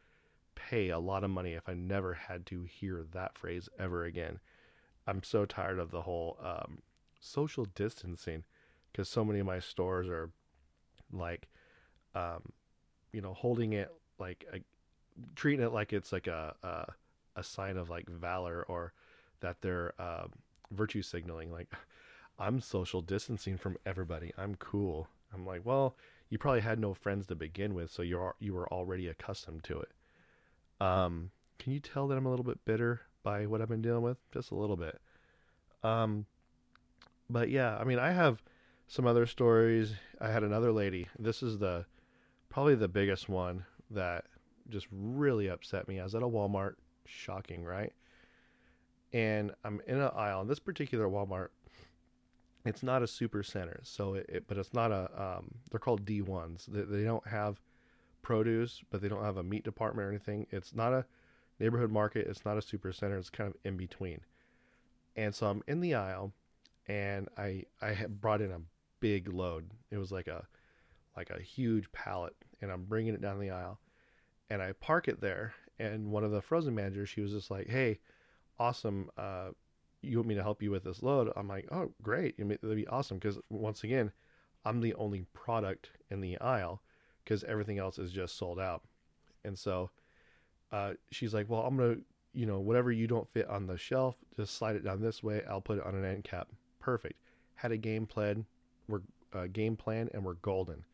pay 0.54 0.90
a 0.90 0.98
lot 0.98 1.24
of 1.24 1.30
money 1.30 1.52
if 1.54 1.68
I 1.68 1.74
never 1.74 2.14
had 2.14 2.46
to 2.46 2.64
hear 2.64 3.04
that 3.12 3.36
phrase 3.36 3.68
ever 3.78 4.04
again. 4.04 4.38
I'm 5.06 5.22
so 5.22 5.44
tired 5.44 5.78
of 5.78 5.90
the 5.90 6.02
whole 6.02 6.38
um, 6.42 6.78
social 7.20 7.64
distancing 7.64 8.44
because 8.90 9.08
so 9.08 9.24
many 9.24 9.40
of 9.40 9.46
my 9.46 9.58
stores 9.58 10.08
are 10.08 10.30
like 11.12 11.48
um, 12.14 12.42
you 13.12 13.20
know, 13.20 13.34
holding 13.34 13.72
it 13.72 13.90
like 14.18 14.44
a, 14.52 14.60
treating 15.34 15.64
it 15.64 15.72
like 15.72 15.92
it's 15.92 16.12
like 16.12 16.26
a, 16.26 16.54
a, 16.62 16.92
a 17.36 17.42
sign 17.42 17.76
of 17.76 17.90
like 17.90 18.08
valor 18.08 18.64
or 18.68 18.92
that 19.40 19.60
they're 19.60 19.94
uh, 19.98 20.26
virtue 20.70 21.02
signaling. 21.02 21.50
Like, 21.50 21.72
I'm 22.38 22.60
social 22.60 23.00
distancing 23.00 23.56
from 23.56 23.76
everybody. 23.86 24.32
I'm 24.36 24.56
cool. 24.56 25.08
I'm 25.32 25.46
like, 25.46 25.64
well, 25.64 25.96
you 26.30 26.38
probably 26.38 26.60
had 26.60 26.78
no 26.78 26.94
friends 26.94 27.26
to 27.28 27.34
begin 27.34 27.74
with, 27.74 27.90
so 27.90 28.02
you're 28.02 28.34
you 28.40 28.54
were 28.54 28.68
already 28.72 29.08
accustomed 29.08 29.64
to 29.64 29.80
it. 29.80 29.92
Um, 30.80 31.30
can 31.58 31.72
you 31.72 31.80
tell 31.80 32.08
that 32.08 32.18
I'm 32.18 32.26
a 32.26 32.30
little 32.30 32.44
bit 32.44 32.64
bitter 32.64 33.02
by 33.22 33.46
what 33.46 33.60
I've 33.60 33.68
been 33.68 33.82
dealing 33.82 34.02
with? 34.02 34.18
Just 34.32 34.50
a 34.50 34.56
little 34.56 34.76
bit. 34.76 35.00
Um, 35.82 36.26
but 37.30 37.50
yeah, 37.50 37.76
I 37.76 37.84
mean, 37.84 37.98
I 37.98 38.10
have 38.10 38.42
some 38.86 39.06
other 39.06 39.26
stories. 39.26 39.94
I 40.20 40.30
had 40.30 40.42
another 40.42 40.72
lady. 40.72 41.08
This 41.18 41.42
is 41.42 41.58
the 41.58 41.86
probably 42.48 42.74
the 42.74 42.88
biggest 42.88 43.28
one 43.28 43.64
that 43.90 44.24
just 44.68 44.86
really 44.90 45.48
upset 45.48 45.88
me. 45.88 46.00
I 46.00 46.04
was 46.04 46.14
at 46.14 46.22
a 46.22 46.28
Walmart, 46.28 46.74
shocking, 47.06 47.64
right? 47.64 47.92
And 49.12 49.52
I'm 49.64 49.80
in 49.86 50.00
an 50.00 50.10
aisle. 50.14 50.42
In 50.42 50.48
this 50.48 50.58
particular 50.58 51.06
Walmart, 51.06 51.48
it's 52.64 52.82
not 52.82 53.02
a 53.02 53.06
super 53.06 53.42
center, 53.42 53.80
so 53.82 54.14
it, 54.14 54.26
it 54.28 54.44
but 54.48 54.56
it's 54.56 54.72
not 54.72 54.90
a. 54.90 55.10
Um, 55.16 55.56
they're 55.70 55.80
called 55.80 56.04
D 56.04 56.22
ones. 56.22 56.66
They, 56.70 56.82
they 56.82 57.04
don't 57.04 57.26
have 57.26 57.60
produce, 58.22 58.82
but 58.90 59.02
they 59.02 59.08
don't 59.08 59.22
have 59.22 59.36
a 59.36 59.42
meat 59.42 59.64
department 59.64 60.06
or 60.06 60.10
anything. 60.10 60.46
It's 60.50 60.74
not 60.74 60.92
a 60.92 61.04
neighborhood 61.60 61.92
market. 61.92 62.26
It's 62.26 62.44
not 62.44 62.56
a 62.56 62.62
super 62.62 62.92
center. 62.92 63.18
It's 63.18 63.30
kind 63.30 63.50
of 63.50 63.56
in 63.64 63.76
between. 63.76 64.20
And 65.14 65.34
so 65.34 65.46
I'm 65.46 65.62
in 65.68 65.80
the 65.80 65.94
aisle, 65.94 66.32
and 66.88 67.28
I 67.36 67.64
I 67.82 68.06
brought 68.08 68.40
in 68.40 68.50
a 68.50 68.60
big 69.00 69.32
load. 69.32 69.70
It 69.90 69.98
was 69.98 70.10
like 70.10 70.26
a 70.26 70.46
like 71.16 71.30
a 71.30 71.40
huge 71.40 71.92
pallet, 71.92 72.34
and 72.62 72.72
I'm 72.72 72.84
bringing 72.84 73.14
it 73.14 73.20
down 73.20 73.38
the 73.38 73.50
aisle, 73.50 73.78
and 74.48 74.62
I 74.62 74.72
park 74.72 75.06
it 75.06 75.20
there. 75.20 75.54
And 75.78 76.10
one 76.10 76.24
of 76.24 76.30
the 76.30 76.40
frozen 76.40 76.74
managers, 76.74 77.08
she 77.08 77.20
was 77.20 77.32
just 77.32 77.50
like, 77.50 77.68
"Hey, 77.68 77.98
awesome. 78.58 79.10
Uh, 79.16 79.50
you 80.04 80.18
want 80.18 80.28
me 80.28 80.34
to 80.34 80.42
help 80.42 80.62
you 80.62 80.70
with 80.70 80.84
this 80.84 81.02
load?" 81.02 81.32
I'm 81.36 81.48
like, 81.48 81.68
"Oh, 81.70 81.92
great. 82.02 82.36
That'd 82.38 82.60
be 82.60 82.86
awesome." 82.86 83.18
Because 83.18 83.38
once 83.50 83.84
again, 83.84 84.12
I'm 84.64 84.80
the 84.80 84.94
only 84.94 85.26
product 85.32 85.90
in 86.10 86.20
the 86.20 86.38
aisle 86.40 86.82
because 87.22 87.44
everything 87.44 87.78
else 87.78 87.98
is 87.98 88.12
just 88.12 88.36
sold 88.36 88.60
out. 88.60 88.82
And 89.44 89.58
so 89.58 89.90
uh, 90.72 90.94
she's 91.10 91.34
like, 91.34 91.48
"Well, 91.48 91.62
I'm 91.62 91.76
gonna, 91.76 91.96
you 92.32 92.46
know, 92.46 92.60
whatever 92.60 92.92
you 92.92 93.06
don't 93.06 93.28
fit 93.32 93.48
on 93.48 93.66
the 93.66 93.78
shelf, 93.78 94.16
just 94.36 94.54
slide 94.54 94.76
it 94.76 94.84
down 94.84 95.00
this 95.00 95.22
way. 95.22 95.42
I'll 95.48 95.60
put 95.60 95.78
it 95.78 95.86
on 95.86 95.94
an 95.94 96.04
end 96.04 96.24
cap. 96.24 96.48
Perfect. 96.80 97.20
Had 97.54 97.72
a 97.72 97.76
game 97.76 98.06
plan. 98.06 98.46
We're 98.88 99.02
uh, 99.32 99.46
game 99.52 99.76
plan, 99.76 100.08
and 100.14 100.24
we're 100.24 100.34
golden. 100.34 100.84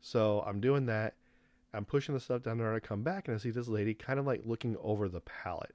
So 0.00 0.42
I'm 0.46 0.60
doing 0.60 0.86
that. 0.86 1.14
I'm 1.72 1.84
pushing 1.84 2.14
the 2.14 2.20
stuff 2.20 2.42
down 2.42 2.58
there. 2.58 2.68
and 2.68 2.76
I 2.76 2.80
come 2.80 3.02
back 3.02 3.28
and 3.28 3.34
I 3.34 3.38
see 3.38 3.50
this 3.50 3.68
lady 3.68 3.94
kind 3.94 4.18
of 4.18 4.26
like 4.26 4.42
looking 4.44 4.76
over 4.82 5.08
the 5.08 5.20
pallet, 5.20 5.74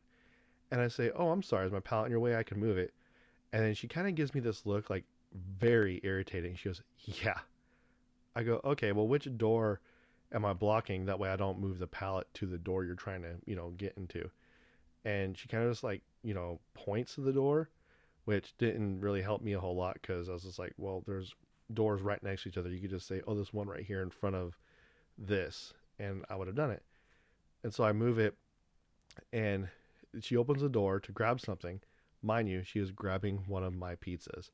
and 0.76 0.84
I 0.84 0.90
say, 0.90 1.10
"Oh, 1.16 1.30
I'm 1.30 1.42
sorry. 1.42 1.66
Is 1.66 1.72
my 1.72 1.80
pallet 1.80 2.08
in 2.08 2.12
your 2.12 2.20
way? 2.20 2.36
I 2.36 2.44
can 2.44 2.60
move 2.60 2.78
it." 2.78 2.94
And 3.54 3.64
then 3.64 3.74
she 3.74 3.88
kind 3.88 4.08
of 4.08 4.16
gives 4.16 4.34
me 4.34 4.42
this 4.42 4.66
look 4.66 4.90
like 4.90 5.06
very 5.34 6.02
irritating. 6.04 6.56
She 6.56 6.68
goes, 6.70 6.82
"Yeah." 7.06 7.40
I 8.36 8.44
go, 8.44 8.60
"Okay, 8.64 8.92
well, 8.92 9.08
which 9.08 9.28
door?" 9.38 9.80
am 10.34 10.44
I 10.44 10.54
blocking? 10.54 11.06
That 11.06 11.18
way 11.20 11.30
I 11.30 11.38
don't 11.38 11.60
move 11.60 11.80
the 11.80 11.88
pallet 11.88 12.28
to 12.36 12.46
the 12.46 12.58
door 12.58 12.84
you're 12.84 12.96
trying 12.96 13.22
to, 13.22 13.36
you 13.46 13.56
know, 13.56 13.70
get 13.78 13.94
into. 13.96 14.30
And 15.06 15.38
she 15.38 15.48
kind 15.48 15.64
of 15.64 15.72
just 15.72 15.84
like, 15.84 16.02
you 16.24 16.34
know, 16.34 16.60
points 16.74 17.16
to 17.16 17.22
the 17.22 17.32
door, 17.32 17.70
which 18.26 18.58
didn't 18.58 19.00
really 19.00 19.22
help 19.22 19.42
me 19.42 19.54
a 19.54 19.60
whole 19.60 19.76
lot 19.76 19.98
because 20.02 20.28
I 20.28 20.34
was 20.34 20.44
just 20.44 20.60
like, 20.60 20.74
well, 20.78 21.04
there's 21.06 21.34
doors 21.74 22.02
right 22.02 22.22
next 22.24 22.44
to 22.44 22.50
each 22.50 22.58
other. 22.58 22.70
You 22.70 22.82
could 22.82 22.90
just 22.90 23.08
say, 23.08 23.22
oh, 23.28 23.36
this 23.36 23.54
one 23.54 23.68
right 23.68 23.86
here 23.86 24.02
in 24.02 24.10
front 24.10 24.36
of 24.36 24.58
this. 25.18 25.74
And 26.00 26.26
I 26.30 26.36
would 26.36 26.48
have 26.48 26.56
done 26.56 26.72
it. 26.72 26.84
And 27.64 27.74
so 27.74 27.84
I 27.84 27.94
move 27.94 28.20
it 28.20 28.36
and 29.32 29.70
she 30.22 30.38
opens 30.38 30.62
the 30.62 30.70
door 30.70 31.00
to 31.00 31.12
grab 31.12 31.40
something. 31.40 31.82
Mind 32.22 32.50
you, 32.50 32.64
she 32.64 32.80
is 32.80 32.92
grabbing 32.92 33.44
one 33.48 33.64
of 33.64 33.74
my 33.74 33.96
pizzas. 33.96 34.50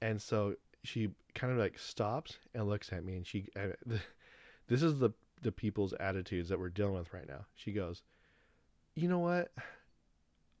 And 0.00 0.20
so 0.20 0.54
she 0.84 1.10
kind 1.34 1.52
of 1.52 1.58
like 1.58 1.78
stops 1.78 2.38
and 2.54 2.68
looks 2.68 2.92
at 2.92 3.04
me 3.04 3.16
and 3.16 3.26
she, 3.26 3.46
this 4.68 4.82
is 4.82 4.98
the 4.98 5.10
the 5.42 5.52
people's 5.52 5.92
attitudes 5.94 6.48
that 6.48 6.58
we're 6.58 6.68
dealing 6.68 6.94
with 6.94 7.12
right 7.12 7.28
now. 7.28 7.46
She 7.54 7.72
goes, 7.72 8.02
"You 8.94 9.08
know 9.08 9.18
what? 9.18 9.52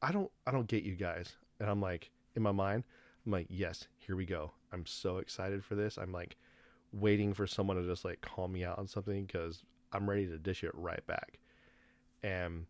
I 0.02 0.12
don't 0.12 0.30
I 0.46 0.50
don't 0.50 0.66
get 0.66 0.84
you 0.84 0.94
guys." 0.94 1.32
And 1.60 1.68
I'm 1.68 1.80
like, 1.80 2.10
in 2.36 2.42
my 2.42 2.52
mind, 2.52 2.84
I'm 3.26 3.32
like, 3.32 3.46
"Yes, 3.48 3.86
here 3.98 4.16
we 4.16 4.26
go. 4.26 4.52
I'm 4.72 4.86
so 4.86 5.18
excited 5.18 5.64
for 5.64 5.74
this. 5.74 5.98
I'm 5.98 6.12
like 6.12 6.36
waiting 6.92 7.34
for 7.34 7.46
someone 7.46 7.76
to 7.76 7.86
just 7.86 8.04
like 8.04 8.20
call 8.20 8.48
me 8.48 8.64
out 8.64 8.78
on 8.78 8.86
something 8.86 9.26
cuz 9.26 9.62
I'm 9.92 10.08
ready 10.08 10.26
to 10.26 10.38
dish 10.38 10.64
it 10.64 10.74
right 10.74 11.04
back." 11.06 11.38
And 12.22 12.66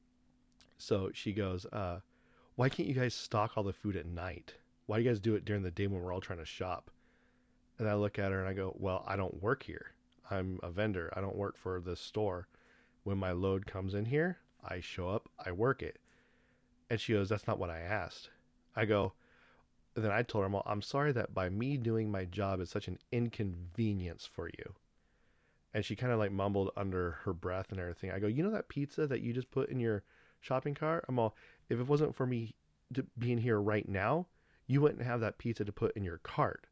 so 0.78 1.10
she 1.12 1.32
goes, 1.32 1.66
uh, 1.66 2.00
"Why 2.56 2.68
can't 2.68 2.88
you 2.88 2.94
guys 2.94 3.14
stock 3.14 3.52
all 3.56 3.64
the 3.64 3.72
food 3.72 3.96
at 3.96 4.06
night? 4.06 4.54
Why 4.86 4.96
do 4.96 5.02
you 5.02 5.10
guys 5.10 5.20
do 5.20 5.34
it 5.34 5.44
during 5.44 5.62
the 5.62 5.70
day 5.70 5.86
when 5.86 6.00
we're 6.00 6.12
all 6.12 6.20
trying 6.20 6.38
to 6.38 6.44
shop?" 6.44 6.90
And 7.78 7.88
I 7.88 7.94
look 7.94 8.18
at 8.18 8.32
her 8.32 8.40
and 8.40 8.48
I 8.48 8.54
go, 8.54 8.74
"Well, 8.78 9.04
I 9.06 9.16
don't 9.16 9.42
work 9.42 9.62
here." 9.62 9.92
I'm 10.30 10.60
a 10.62 10.70
vendor. 10.70 11.12
I 11.16 11.20
don't 11.20 11.36
work 11.36 11.56
for 11.56 11.80
this 11.80 12.00
store. 12.00 12.48
When 13.04 13.18
my 13.18 13.32
load 13.32 13.66
comes 13.66 13.94
in 13.94 14.04
here, 14.04 14.38
I 14.62 14.80
show 14.80 15.08
up, 15.08 15.28
I 15.44 15.52
work 15.52 15.82
it. 15.82 15.98
And 16.90 17.00
she 17.00 17.12
goes, 17.14 17.28
That's 17.28 17.46
not 17.46 17.58
what 17.58 17.70
I 17.70 17.80
asked. 17.80 18.30
I 18.76 18.84
go, 18.84 19.14
then 19.94 20.10
I 20.10 20.22
told 20.22 20.44
her, 20.44 20.48
well, 20.48 20.62
I'm 20.66 20.82
sorry 20.82 21.12
that 21.12 21.34
by 21.34 21.48
me 21.48 21.76
doing 21.76 22.10
my 22.10 22.24
job 22.24 22.60
is 22.60 22.70
such 22.70 22.86
an 22.86 22.98
inconvenience 23.10 24.28
for 24.30 24.48
you. 24.48 24.74
And 25.74 25.84
she 25.84 25.96
kind 25.96 26.12
of 26.12 26.18
like 26.18 26.30
mumbled 26.30 26.70
under 26.76 27.12
her 27.22 27.32
breath 27.32 27.70
and 27.70 27.80
everything. 27.80 28.10
I 28.10 28.18
go, 28.18 28.26
You 28.26 28.42
know 28.42 28.50
that 28.50 28.68
pizza 28.68 29.06
that 29.06 29.20
you 29.20 29.32
just 29.32 29.50
put 29.50 29.70
in 29.70 29.80
your 29.80 30.02
shopping 30.40 30.74
cart? 30.74 31.04
I'm 31.08 31.18
all, 31.18 31.34
if 31.68 31.78
it 31.78 31.86
wasn't 31.86 32.14
for 32.14 32.26
me 32.26 32.54
to 32.94 33.04
being 33.18 33.38
here 33.38 33.60
right 33.60 33.88
now, 33.88 34.26
you 34.66 34.80
wouldn't 34.80 35.02
have 35.02 35.20
that 35.20 35.38
pizza 35.38 35.64
to 35.64 35.72
put 35.72 35.96
in 35.96 36.04
your 36.04 36.18
cart. 36.18 36.66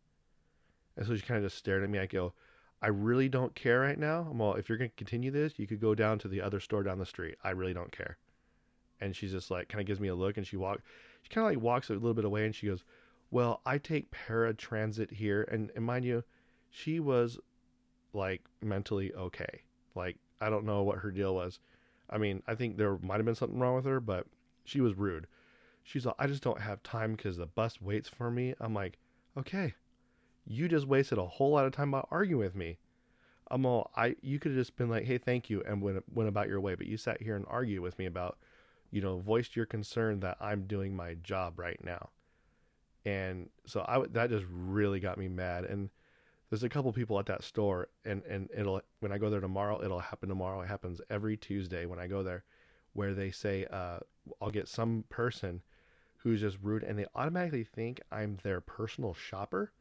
And 0.97 1.07
so 1.07 1.15
she 1.15 1.23
kind 1.23 1.39
of 1.39 1.51
just 1.51 1.59
stared 1.59 1.83
at 1.83 1.91
me. 1.91 1.99
I 1.99 2.07
go, 2.07 2.33
I 2.83 2.89
really 2.89 3.29
don't 3.29 3.55
care 3.55 3.81
right 3.81 3.99
now. 3.99 4.31
Well, 4.33 4.55
if 4.55 4.69
you're 4.69 4.79
going 4.79 4.91
to 4.91 4.97
continue 4.97 5.31
this, 5.31 5.59
you 5.59 5.67
could 5.67 5.81
go 5.81 5.95
down 5.95 6.19
to 6.21 6.29
the 6.29 6.41
other 6.41 6.61
store 6.61 6.83
down 6.83 6.99
the 6.99 7.07
street. 7.07 7.37
I 7.43 7.51
really 7.51 7.75
don't 7.75 7.93
care. 7.93 8.19
And 9.01 9.15
she's 9.15 9.33
just 9.33 9.51
like, 9.51 9.69
kind 9.69 9.81
of 9.81 9.87
gives 9.87 10.01
me 10.01 10.09
a 10.09 10.15
look 10.15 10.37
and 10.37 10.47
she 10.47 10.57
walk, 10.57 10.81
she 11.23 11.31
kind 11.31 11.47
of 11.47 11.53
like 11.53 11.63
walks 11.63 11.91
a 11.91 11.95
little 11.95 12.15
bit 12.15 12.25
away 12.25 12.45
and 12.45 12.55
she 12.55 12.67
goes, 12.67 12.85
well, 13.31 13.61
I 13.67 13.79
take 13.79 14.11
paratransit 14.11 15.11
here. 15.11 15.43
And, 15.51 15.71
and 15.75 15.85
mind 15.85 16.05
you, 16.05 16.23
she 16.71 17.01
was 17.01 17.39
like 18.13 18.43
mentally 18.63 19.13
okay. 19.15 19.63
Like, 19.95 20.17
I 20.41 20.51
don't 20.51 20.65
know 20.65 20.83
what 20.83 20.99
her 20.99 21.11
deal 21.11 21.35
was. 21.35 21.59
I 22.11 22.19
mean, 22.19 22.43
I 22.47 22.55
think 22.55 22.77
there 22.77 22.99
might 22.99 23.17
have 23.17 23.27
been 23.27 23.35
something 23.35 23.59
wrong 23.59 23.75
with 23.75 23.85
her, 23.85 24.01
but 24.01 24.27
she 24.65 24.81
was 24.81 24.95
rude. 24.95 25.27
She's 25.83 26.07
like, 26.07 26.17
I 26.19 26.27
just 26.27 26.43
don't 26.43 26.61
have 26.61 26.83
time 26.83 27.13
because 27.13 27.37
the 27.37 27.47
bus 27.47 27.81
waits 27.81 28.09
for 28.09 28.31
me. 28.31 28.55
I'm 28.61 28.75
like, 28.75 28.99
okay, 29.37 29.75
you 30.47 30.69
just 30.69 30.87
wasted 30.87 31.19
a 31.19 31.27
whole 31.27 31.51
lot 31.51 31.67
of 31.67 31.73
time 31.73 31.91
by 31.91 32.05
arguing 32.11 32.45
with 32.45 32.55
me. 32.55 32.79
I'm 33.51 33.65
all 33.65 33.91
I 33.95 34.17
you 34.23 34.41
could 34.41 34.53
have 34.53 34.61
just 34.61 34.77
been 34.77 34.89
like, 34.89 35.05
hey, 35.05 35.19
thank 35.19 35.49
you, 35.49 35.63
and 35.67 35.81
went 35.81 36.03
went 36.13 36.29
about 36.29 36.49
your 36.49 36.61
way. 36.61 36.75
But 36.75 36.87
you 36.87 36.97
sat 36.97 37.23
here 37.23 37.37
and 37.37 37.45
argued 37.49 37.81
with 37.81 37.99
me 37.99 38.07
about, 38.07 38.39
you 38.91 39.01
know, 39.01 39.19
voiced 39.19 39.55
your 39.55 39.67
concern 39.67 40.21
that 40.21 40.37
I'm 40.41 40.67
doing 40.67 40.97
my 40.97 41.15
job 41.15 41.59
right 41.59 41.79
now, 41.85 42.11
and 43.05 43.49
so 43.65 43.85
I 43.87 44.05
that 44.13 44.31
just 44.31 44.47
really 44.51 44.99
got 44.99 45.19
me 45.19 45.29
mad. 45.29 45.65
And 45.65 45.91
there's 46.51 46.63
a 46.63 46.69
couple 46.69 46.93
people 46.93 47.19
at 47.19 47.27
that 47.27 47.43
store, 47.43 47.89
and 48.05 48.23
and 48.25 48.49
it'll 48.57 48.81
when 49.01 49.13
I 49.13 49.19
go 49.19 49.31
there 49.31 49.41
tomorrow, 49.41 49.83
it'll 49.83 49.99
happen 49.99 50.29
tomorrow. 50.29 50.61
It 50.61 50.69
happens 50.69 51.01
every 51.11 51.37
Tuesday 51.37 51.87
when 51.87 51.99
I 51.99 52.07
go 52.07 52.23
there, 52.23 52.45
where 52.93 53.15
they 53.15 53.31
say 53.31 53.67
uh, 53.71 53.99
I'll 54.41 54.51
get 54.51 54.69
some 54.69 55.05
person 55.09 55.63
who's 56.19 56.41
just 56.41 56.59
rude, 56.63 56.83
and 56.83 56.99
they 56.99 57.07
automatically 57.15 57.65
think 57.65 58.01
I'm 58.11 58.39
their 58.43 58.61
personal 58.61 59.15
shopper 59.15 59.73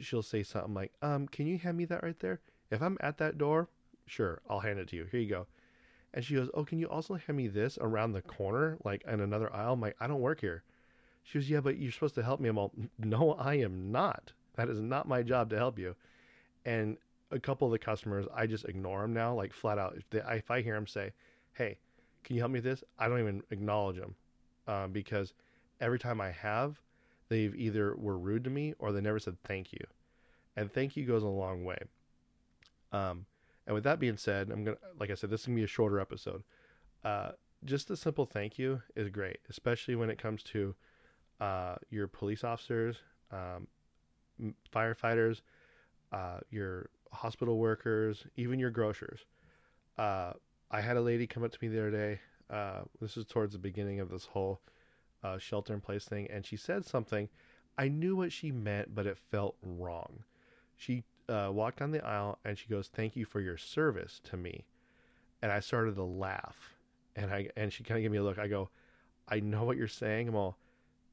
she'll 0.00 0.22
say 0.22 0.42
something 0.42 0.74
like, 0.74 0.92
um, 1.02 1.28
can 1.28 1.46
you 1.46 1.58
hand 1.58 1.76
me 1.76 1.84
that 1.86 2.02
right 2.02 2.18
there? 2.20 2.40
If 2.70 2.82
I'm 2.82 2.96
at 3.00 3.18
that 3.18 3.38
door, 3.38 3.68
sure, 4.06 4.40
I'll 4.48 4.60
hand 4.60 4.78
it 4.78 4.88
to 4.88 4.96
you. 4.96 5.06
Here 5.10 5.20
you 5.20 5.28
go. 5.28 5.46
And 6.14 6.24
she 6.24 6.34
goes, 6.34 6.50
oh, 6.54 6.64
can 6.64 6.78
you 6.78 6.88
also 6.88 7.14
hand 7.14 7.36
me 7.36 7.48
this 7.48 7.78
around 7.80 8.12
the 8.12 8.22
corner, 8.22 8.76
like 8.84 9.02
in 9.06 9.20
another 9.20 9.54
aisle? 9.54 9.74
I'm 9.74 9.80
like, 9.80 9.96
I 10.00 10.06
don't 10.06 10.20
work 10.20 10.40
here. 10.40 10.62
She 11.22 11.38
goes, 11.38 11.48
yeah, 11.48 11.60
but 11.60 11.78
you're 11.78 11.92
supposed 11.92 12.16
to 12.16 12.22
help 12.22 12.40
me. 12.40 12.48
I'm 12.48 12.58
all, 12.58 12.72
no, 12.98 13.32
I 13.32 13.54
am 13.54 13.92
not. 13.92 14.32
That 14.56 14.68
is 14.68 14.80
not 14.80 15.08
my 15.08 15.22
job 15.22 15.50
to 15.50 15.56
help 15.56 15.78
you. 15.78 15.94
And 16.64 16.96
a 17.30 17.40
couple 17.40 17.66
of 17.66 17.72
the 17.72 17.78
customers, 17.78 18.26
I 18.34 18.46
just 18.46 18.66
ignore 18.66 19.02
them 19.02 19.14
now, 19.14 19.34
like 19.34 19.52
flat 19.52 19.78
out. 19.78 19.94
If, 19.96 20.08
they, 20.10 20.22
if 20.30 20.50
I 20.50 20.60
hear 20.60 20.74
them 20.74 20.86
say, 20.86 21.12
hey, 21.54 21.78
can 22.24 22.36
you 22.36 22.42
help 22.42 22.52
me 22.52 22.58
with 22.58 22.64
this? 22.64 22.84
I 22.98 23.08
don't 23.08 23.20
even 23.20 23.42
acknowledge 23.50 23.96
them 23.96 24.14
um, 24.68 24.92
because 24.92 25.34
every 25.80 25.98
time 25.98 26.20
I 26.20 26.30
have, 26.30 26.80
they've 27.28 27.54
either 27.54 27.96
were 27.96 28.18
rude 28.18 28.44
to 28.44 28.50
me 28.50 28.74
or 28.78 28.92
they 28.92 29.00
never 29.00 29.18
said 29.18 29.36
thank 29.44 29.72
you. 29.72 29.84
And 30.56 30.70
thank 30.70 30.96
you 30.96 31.06
goes 31.06 31.22
a 31.22 31.28
long 31.28 31.64
way. 31.64 31.78
Um, 32.92 33.24
and 33.66 33.74
with 33.74 33.84
that 33.84 33.98
being 33.98 34.16
said, 34.16 34.50
I'm 34.50 34.64
gonna, 34.64 34.76
like 35.00 35.10
I 35.10 35.14
said, 35.14 35.30
this 35.30 35.40
is 35.40 35.46
gonna 35.46 35.56
be 35.56 35.64
a 35.64 35.68
shorter 35.68 35.98
episode. 35.98 36.42
Uh, 37.04 37.30
just 37.64 37.90
a 37.90 37.96
simple 37.96 38.26
thank 38.26 38.58
you 38.58 38.82
is 38.96 39.08
great, 39.08 39.38
especially 39.48 39.94
when 39.94 40.10
it 40.10 40.18
comes 40.18 40.42
to 40.42 40.74
uh, 41.40 41.76
your 41.90 42.06
police 42.06 42.44
officers, 42.44 42.98
um, 43.30 43.66
firefighters, 44.74 45.40
uh, 46.12 46.38
your 46.50 46.90
hospital 47.12 47.58
workers, 47.58 48.24
even 48.36 48.58
your 48.58 48.70
grocers. 48.70 49.20
Uh, 49.98 50.32
I 50.70 50.80
had 50.80 50.96
a 50.96 51.00
lady 51.00 51.26
come 51.26 51.44
up 51.44 51.52
to 51.52 51.58
me 51.60 51.68
the 51.68 51.78
other 51.78 51.90
day. 51.90 52.20
Uh, 52.50 52.80
this 53.00 53.16
is 53.16 53.24
towards 53.26 53.52
the 53.52 53.58
beginning 53.58 54.00
of 54.00 54.10
this 54.10 54.24
whole 54.24 54.60
uh, 55.22 55.38
shelter 55.38 55.72
in 55.72 55.80
place 55.80 56.04
thing, 56.04 56.28
and 56.30 56.44
she 56.44 56.56
said 56.56 56.84
something. 56.84 57.28
I 57.78 57.88
knew 57.88 58.16
what 58.16 58.32
she 58.32 58.52
meant, 58.52 58.94
but 58.94 59.06
it 59.06 59.16
felt 59.30 59.56
wrong. 59.62 60.24
She 60.76 61.04
uh, 61.28 61.50
walked 61.52 61.78
down 61.78 61.92
the 61.92 62.04
aisle 62.04 62.38
and 62.44 62.58
she 62.58 62.68
goes, 62.68 62.88
"Thank 62.88 63.16
you 63.16 63.24
for 63.24 63.40
your 63.40 63.56
service 63.56 64.20
to 64.24 64.36
me," 64.36 64.66
and 65.40 65.52
I 65.52 65.60
started 65.60 65.94
to 65.96 66.04
laugh, 66.04 66.74
and 67.16 67.30
I 67.30 67.48
and 67.56 67.72
she 67.72 67.84
kind 67.84 67.98
of 67.98 68.02
gave 68.02 68.10
me 68.10 68.18
a 68.18 68.22
look. 68.22 68.38
I 68.38 68.48
go, 68.48 68.70
"I 69.28 69.40
know 69.40 69.64
what 69.64 69.76
you're 69.76 69.88
saying." 69.88 70.28
I'm 70.28 70.34
all, 70.34 70.58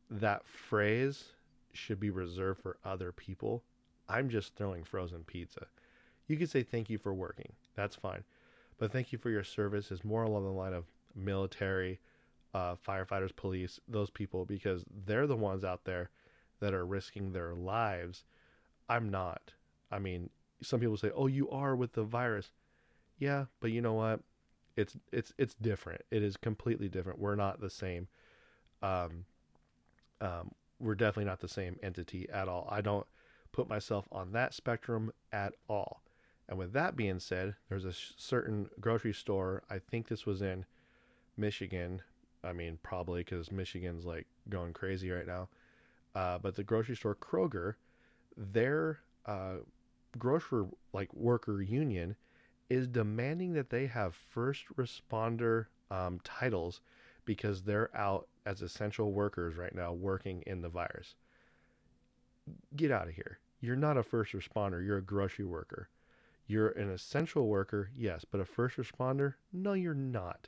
that 0.09 0.45
phrase 0.45 1.33
should 1.73 1.99
be 1.99 2.09
reserved 2.09 2.61
for 2.61 2.77
other 2.83 3.11
people. 3.11 3.63
I'm 4.07 4.29
just 4.29 4.55
throwing 4.55 4.83
frozen 4.83 5.23
pizza. 5.23 5.67
You 6.27 6.37
could 6.37 6.49
say 6.49 6.63
thank 6.63 6.89
you 6.89 6.97
for 6.97 7.13
working. 7.13 7.53
That's 7.75 7.95
fine. 7.95 8.23
but 8.77 8.91
thank 8.91 9.11
you 9.11 9.17
for 9.19 9.29
your 9.29 9.43
service 9.43 9.91
is 9.91 10.03
more 10.05 10.23
along 10.23 10.43
the 10.45 10.51
line 10.51 10.73
of 10.73 10.85
military, 11.15 11.99
uh, 12.53 12.75
firefighters, 12.75 13.35
police, 13.35 13.79
those 13.87 14.09
people, 14.09 14.45
because 14.45 14.85
they're 15.05 15.27
the 15.27 15.35
ones 15.35 15.63
out 15.63 15.83
there 15.85 16.09
that 16.59 16.73
are 16.73 16.85
risking 16.85 17.31
their 17.31 17.53
lives. 17.55 18.23
I'm 18.89 19.09
not. 19.09 19.53
I 19.91 19.99
mean, 19.99 20.29
some 20.61 20.79
people 20.79 20.97
say, 20.97 21.11
"Oh, 21.15 21.27
you 21.27 21.49
are 21.49 21.75
with 21.75 21.93
the 21.93 22.03
virus." 22.03 22.51
Yeah, 23.19 23.45
but 23.59 23.71
you 23.71 23.81
know 23.81 23.93
what? 23.93 24.21
It's 24.75 24.95
it's 25.11 25.33
it's 25.37 25.55
different. 25.55 26.01
It 26.11 26.23
is 26.23 26.37
completely 26.37 26.89
different. 26.89 27.19
We're 27.19 27.35
not 27.35 27.59
the 27.61 27.69
same. 27.69 28.07
Um, 28.81 29.25
um, 30.21 30.51
we're 30.79 30.95
definitely 30.95 31.25
not 31.29 31.39
the 31.39 31.47
same 31.47 31.77
entity 31.83 32.27
at 32.31 32.47
all. 32.47 32.67
I 32.71 32.81
don't 32.81 33.05
put 33.51 33.67
myself 33.67 34.07
on 34.11 34.31
that 34.31 34.53
spectrum 34.53 35.11
at 35.31 35.53
all. 35.67 36.01
And 36.47 36.57
with 36.57 36.73
that 36.73 36.95
being 36.95 37.19
said, 37.19 37.55
there's 37.67 37.85
a 37.85 37.93
certain 37.93 38.69
grocery 38.79 39.13
store. 39.13 39.63
I 39.69 39.79
think 39.79 40.07
this 40.07 40.25
was 40.25 40.41
in 40.41 40.65
Michigan. 41.37 42.01
I 42.43 42.53
mean, 42.53 42.79
probably 42.81 43.21
because 43.21 43.51
Michigan's 43.51 44.05
like 44.05 44.25
going 44.49 44.73
crazy 44.73 45.11
right 45.11 45.27
now. 45.27 45.49
Uh, 46.15 46.39
but 46.39 46.55
the 46.55 46.63
grocery 46.63 46.95
store 46.95 47.15
Kroger, 47.15 47.75
their 48.35 48.99
uh, 49.25 49.57
grocery 50.17 50.65
like 50.91 51.13
worker 51.13 51.61
union 51.61 52.15
is 52.69 52.87
demanding 52.87 53.53
that 53.53 53.69
they 53.69 53.87
have 53.87 54.15
first 54.15 54.65
responder 54.75 55.65
um, 55.91 56.19
titles 56.23 56.81
because 57.25 57.63
they're 57.63 57.95
out 57.95 58.27
as 58.45 58.61
essential 58.61 59.11
workers 59.11 59.55
right 59.55 59.73
now 59.73 59.93
working 59.93 60.43
in 60.47 60.61
the 60.61 60.69
virus. 60.69 61.15
Get 62.75 62.91
out 62.91 63.07
of 63.07 63.13
here. 63.13 63.39
You're 63.61 63.75
not 63.75 63.97
a 63.97 64.03
first 64.03 64.33
responder, 64.33 64.85
you're 64.85 64.97
a 64.97 65.03
grocery 65.03 65.45
worker. 65.45 65.89
You're 66.47 66.69
an 66.69 66.89
essential 66.89 67.47
worker, 67.47 67.91
yes, 67.95 68.25
but 68.25 68.41
a 68.41 68.45
first 68.45 68.77
responder? 68.77 69.35
No, 69.53 69.73
you're 69.73 69.93
not. 69.93 70.47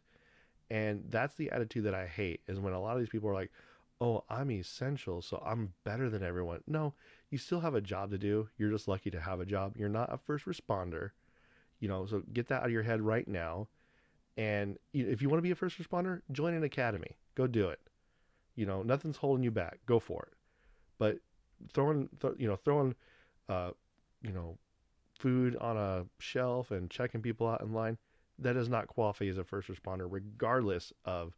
And 0.72 1.04
that's 1.10 1.36
the 1.36 1.52
attitude 1.52 1.84
that 1.84 1.94
I 1.94 2.08
hate 2.08 2.42
is 2.48 2.60
when 2.60 2.74
a 2.74 2.82
lot 2.82 2.94
of 2.96 3.00
these 3.00 3.10
people 3.10 3.30
are 3.30 3.34
like, 3.34 3.52
"Oh, 4.00 4.24
I'm 4.30 4.50
essential, 4.50 5.22
so 5.22 5.44
I'm 5.46 5.74
better 5.84 6.10
than 6.10 6.24
everyone." 6.24 6.64
No, 6.66 6.96
you 7.30 7.38
still 7.38 7.60
have 7.60 7.76
a 7.76 7.82
job 7.82 8.10
to 8.12 8.18
do. 8.18 8.50
You're 8.58 8.72
just 8.72 8.88
lucky 8.88 9.12
to 9.12 9.20
have 9.20 9.42
a 9.42 9.46
job. 9.46 9.76
You're 9.76 9.90
not 9.90 10.12
a 10.12 10.18
first 10.18 10.46
responder. 10.46 11.12
You 11.80 11.90
know, 11.90 12.06
so 12.06 12.24
get 12.34 12.48
that 12.48 12.62
out 12.62 12.68
of 12.68 12.72
your 12.72 12.84
head 12.84 13.02
right 13.02 13.28
now. 13.28 13.68
And 14.42 14.80
if 14.92 15.22
you 15.22 15.30
want 15.30 15.38
to 15.38 15.44
be 15.44 15.52
a 15.52 15.56
first 15.56 15.78
responder, 15.78 16.22
join 16.32 16.56
an 16.56 16.64
academy. 16.64 17.16
Go 17.36 17.46
do 17.46 17.70
it. 17.70 17.80
You 18.56 18.66
know, 18.66 18.82
nothing's 18.82 19.18
holding 19.18 19.44
you 19.44 19.52
back. 19.52 19.78
Go 19.86 20.00
for 20.00 20.28
it. 20.32 20.34
But 20.98 21.20
throwing, 21.74 22.10
th- 22.20 22.34
you 22.40 22.48
know, 22.48 22.56
throwing, 22.56 22.96
uh, 23.48 23.70
you 24.24 24.32
know, 24.32 24.58
food 25.20 25.56
on 25.58 25.78
a 25.78 26.06
shelf 26.18 26.72
and 26.72 26.90
checking 26.90 27.22
people 27.22 27.48
out 27.48 27.62
in 27.62 27.72
line, 27.72 28.00
that 28.40 28.54
does 28.54 28.68
not 28.68 28.88
qualify 28.88 29.26
as 29.26 29.38
a 29.38 29.44
first 29.44 29.68
responder, 29.68 30.08
regardless 30.10 30.92
of 31.06 31.36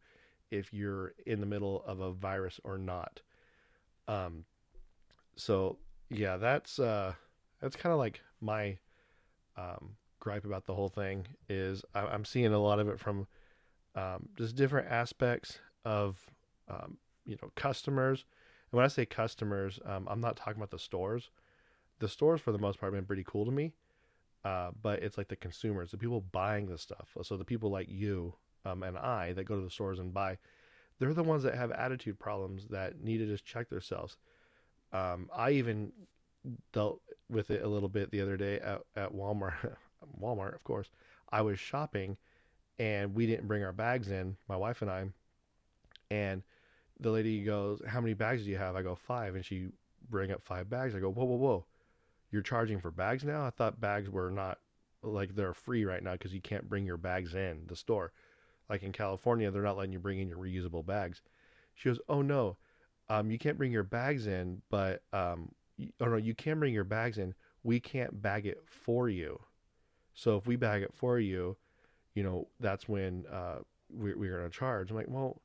if 0.50 0.72
you're 0.72 1.14
in 1.26 1.42
the 1.42 1.46
middle 1.46 1.84
of 1.86 2.00
a 2.00 2.14
virus 2.14 2.62
or 2.64 2.78
not. 2.78 3.20
Um, 4.08 4.46
so 5.36 5.78
yeah, 6.10 6.38
that's 6.38 6.80
uh, 6.80 7.16
that's 7.60 7.76
kind 7.76 7.92
of 7.92 8.00
like 8.00 8.22
my 8.40 8.78
um, 9.58 9.98
gripe 10.24 10.46
about 10.46 10.66
the 10.66 10.74
whole 10.74 10.88
thing 10.88 11.28
is 11.50 11.84
I, 11.94 12.16
am 12.16 12.24
seeing 12.24 12.54
a 12.54 12.58
lot 12.58 12.80
of 12.80 12.88
it 12.88 12.98
from 12.98 13.28
um, 13.94 14.30
just 14.38 14.56
different 14.56 14.90
aspects 14.90 15.60
of 15.84 16.18
um, 16.70 16.98
you 17.26 17.38
know 17.42 17.52
customers. 17.56 18.24
And 18.72 18.78
when 18.78 18.86
I 18.86 18.88
say 18.88 19.06
customers, 19.06 19.82
um, 19.86 20.08
I'm 20.10 20.22
not 20.22 20.38
talking 20.38 20.56
about 20.56 20.72
the 20.72 20.80
stores. 20.80 21.30
The 22.00 22.08
stores, 22.08 22.40
for 22.40 22.54
the 22.54 22.58
most 22.58 22.80
part, 22.80 22.94
have 22.94 22.98
been 22.98 23.06
pretty 23.06 23.26
cool 23.28 23.46
to 23.46 23.52
me. 23.52 23.74
Uh, 24.46 24.72
but 24.82 25.04
it's 25.04 25.18
like 25.18 25.28
the 25.28 25.36
consumers, 25.36 25.92
the 25.92 25.98
people 25.98 26.22
buying 26.22 26.68
the 26.68 26.78
stuff. 26.78 27.10
So 27.22 27.36
the 27.36 27.46
people 27.46 27.70
like 27.70 27.90
you 27.90 28.34
um, 28.66 28.84
and 28.84 28.98
I 28.98 29.34
that 29.34 29.44
go 29.44 29.56
to 29.56 29.62
the 29.62 29.70
stores 29.70 30.00
and 30.00 30.14
buy, 30.14 30.38
they're 31.00 31.14
the 31.14 31.24
ones 31.24 31.44
that 31.44 31.56
have 31.56 31.72
attitude 31.72 32.18
problems 32.18 32.68
that 32.70 33.02
need 33.02 33.18
to 33.18 33.26
just 33.26 33.46
check 33.46 33.70
themselves. 33.70 34.18
Um, 34.94 35.30
I 35.36 35.52
even 35.52 35.92
dealt 36.72 37.02
with 37.30 37.52
it 37.52 37.62
a 37.62 37.68
little 37.68 37.90
bit 37.90 38.12
the 38.12 38.22
other 38.22 38.38
day 38.38 38.60
at, 38.60 38.82
at 38.96 39.14
Walmart. 39.14 39.76
Walmart, 40.20 40.56
of 40.56 40.64
course. 40.64 40.90
I 41.32 41.42
was 41.42 41.60
shopping 41.60 42.18
and 42.80 43.14
we 43.14 43.26
didn't 43.26 43.48
bring 43.48 43.64
our 43.64 43.74
bags 43.74 44.10
in, 44.10 44.38
my 44.48 44.56
wife 44.56 44.82
and 44.82 44.92
I. 44.92 45.06
And 46.12 46.44
the 47.00 47.12
lady 47.12 47.44
goes, 47.44 47.82
How 47.88 48.02
many 48.02 48.14
bags 48.14 48.44
do 48.44 48.50
you 48.50 48.58
have? 48.58 48.76
I 48.76 48.82
go, 48.82 48.96
Five. 48.96 49.36
And 49.36 49.46
she 49.46 49.68
bring 50.10 50.32
up 50.32 50.44
five 50.44 50.70
bags. 50.70 50.96
I 50.96 51.00
go, 51.00 51.12
Whoa, 51.12 51.26
whoa, 51.26 51.36
whoa. 51.36 51.66
You're 52.32 52.42
charging 52.42 52.80
for 52.80 52.92
bags 52.92 53.24
now? 53.24 53.46
I 53.46 53.52
thought 53.52 53.80
bags 53.80 54.10
were 54.10 54.32
not 54.32 54.60
like 55.04 55.36
they're 55.36 55.54
free 55.54 55.86
right 55.86 56.02
now 56.02 56.14
because 56.14 56.34
you 56.34 56.42
can't 56.42 56.70
bring 56.70 56.86
your 56.86 56.98
bags 56.98 57.36
in 57.36 57.64
the 57.68 57.76
store. 57.76 58.12
Like 58.70 58.84
in 58.84 58.92
California, 58.92 59.52
they're 59.52 59.62
not 59.62 59.78
letting 59.78 59.94
you 59.94 60.00
bring 60.00 60.20
in 60.20 60.30
your 60.30 60.38
reusable 60.38 60.86
bags. 60.86 61.22
She 61.76 61.90
goes, 61.90 62.00
Oh 62.10 62.22
no, 62.22 62.58
um, 63.10 63.30
you 63.30 63.38
can't 63.38 63.58
bring 63.58 63.72
your 63.72 63.84
bags 63.84 64.28
in, 64.28 64.62
but 64.70 65.04
um, 65.12 65.52
oh 66.00 66.06
no, 66.06 66.16
you 66.16 66.34
can 66.34 66.60
bring 66.60 66.74
your 66.74 66.84
bags 66.84 67.18
in. 67.18 67.34
We 67.64 67.80
can't 67.80 68.22
bag 68.22 68.46
it 68.46 68.64
for 68.66 69.10
you. 69.10 69.40
So 70.14 70.38
if 70.38 70.46
we 70.46 70.56
bag 70.56 70.84
it 70.84 70.94
for 70.94 71.20
you, 71.20 71.58
you 72.14 72.24
know, 72.24 72.48
that's 72.60 72.88
when 72.88 73.26
uh, 73.32 73.60
we, 73.90 74.14
we're 74.14 74.38
going 74.38 74.50
to 74.50 74.58
charge. 74.58 74.92
I'm 74.92 74.98
like, 74.98 75.08
well, 75.10 75.42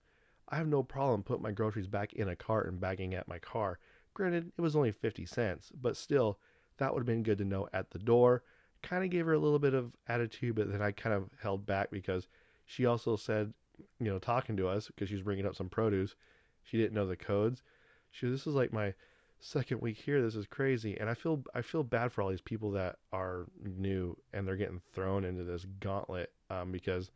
I 0.48 0.56
have 0.56 0.68
no 0.68 0.82
problem 0.82 1.22
putting 1.22 1.42
my 1.42 1.52
groceries 1.52 1.86
back 1.86 2.12
in 2.14 2.28
a 2.28 2.36
cart 2.36 2.68
and 2.68 2.80
bagging 2.80 3.14
at 3.14 3.28
my 3.28 3.38
car. 3.38 3.78
Granted, 4.14 4.52
it 4.56 4.60
was 4.60 4.76
only 4.76 4.92
50 4.92 5.26
cents, 5.26 5.70
but 5.80 5.96
still, 5.96 6.38
that 6.78 6.92
would 6.92 7.00
have 7.00 7.06
been 7.06 7.22
good 7.22 7.38
to 7.38 7.44
know 7.44 7.68
at 7.72 7.90
the 7.90 7.98
door. 7.98 8.42
Kind 8.82 9.04
of 9.04 9.10
gave 9.10 9.26
her 9.26 9.32
a 9.32 9.38
little 9.38 9.58
bit 9.58 9.74
of 9.74 9.92
attitude, 10.08 10.54
but 10.54 10.70
then 10.70 10.82
I 10.82 10.92
kind 10.92 11.14
of 11.14 11.28
held 11.40 11.66
back 11.66 11.90
because 11.90 12.28
she 12.64 12.86
also 12.86 13.16
said, 13.16 13.52
you 14.00 14.06
know, 14.06 14.18
talking 14.18 14.56
to 14.56 14.68
us 14.68 14.88
because 14.88 15.08
she 15.08 15.14
was 15.14 15.24
bringing 15.24 15.46
up 15.46 15.56
some 15.56 15.68
produce, 15.68 16.14
she 16.62 16.76
didn't 16.76 16.94
know 16.94 17.06
the 17.06 17.16
codes. 17.16 17.62
She, 18.10 18.28
this 18.28 18.46
is 18.46 18.54
like 18.54 18.72
my 18.72 18.94
second 19.40 19.80
week 19.80 19.98
here. 19.98 20.22
This 20.22 20.34
is 20.34 20.46
crazy, 20.46 20.98
and 20.98 21.08
I 21.08 21.14
feel 21.14 21.42
I 21.54 21.62
feel 21.62 21.82
bad 21.82 22.12
for 22.12 22.22
all 22.22 22.30
these 22.30 22.40
people 22.40 22.70
that 22.72 22.96
are 23.12 23.46
new 23.62 24.16
and 24.32 24.46
they're 24.46 24.56
getting 24.56 24.80
thrown 24.92 25.24
into 25.24 25.44
this 25.44 25.66
gauntlet 25.80 26.32
um, 26.50 26.72
because 26.72 27.10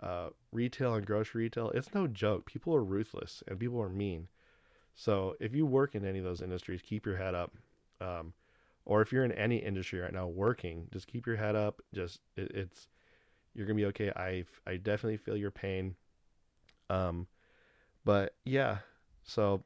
uh, 0.00 0.30
retail 0.50 0.94
and 0.94 1.06
grocery 1.06 1.44
retail 1.44 1.70
it's 1.70 1.94
no 1.94 2.06
joke. 2.06 2.46
People 2.46 2.74
are 2.74 2.84
ruthless 2.84 3.42
and 3.46 3.58
people 3.58 3.80
are 3.80 3.88
mean. 3.88 4.28
So 4.94 5.36
if 5.40 5.54
you 5.54 5.64
work 5.66 5.94
in 5.94 6.04
any 6.04 6.18
of 6.18 6.24
those 6.24 6.42
industries, 6.42 6.82
keep 6.82 7.06
your 7.06 7.16
head 7.16 7.34
up. 7.34 7.52
Um, 8.00 8.32
or 8.84 9.00
if 9.00 9.12
you're 9.12 9.24
in 9.24 9.32
any 9.32 9.58
industry 9.58 10.00
right 10.00 10.12
now 10.12 10.26
working, 10.26 10.88
just 10.92 11.06
keep 11.06 11.26
your 11.26 11.36
head 11.36 11.54
up. 11.54 11.80
Just 11.94 12.20
it, 12.36 12.50
it's 12.52 12.88
you're 13.54 13.66
gonna 13.66 13.76
be 13.76 13.86
okay. 13.86 14.10
I 14.16 14.44
I 14.66 14.76
definitely 14.76 15.18
feel 15.18 15.36
your 15.36 15.50
pain. 15.50 15.94
Um, 16.90 17.26
but 18.04 18.34
yeah, 18.44 18.78
so 19.22 19.62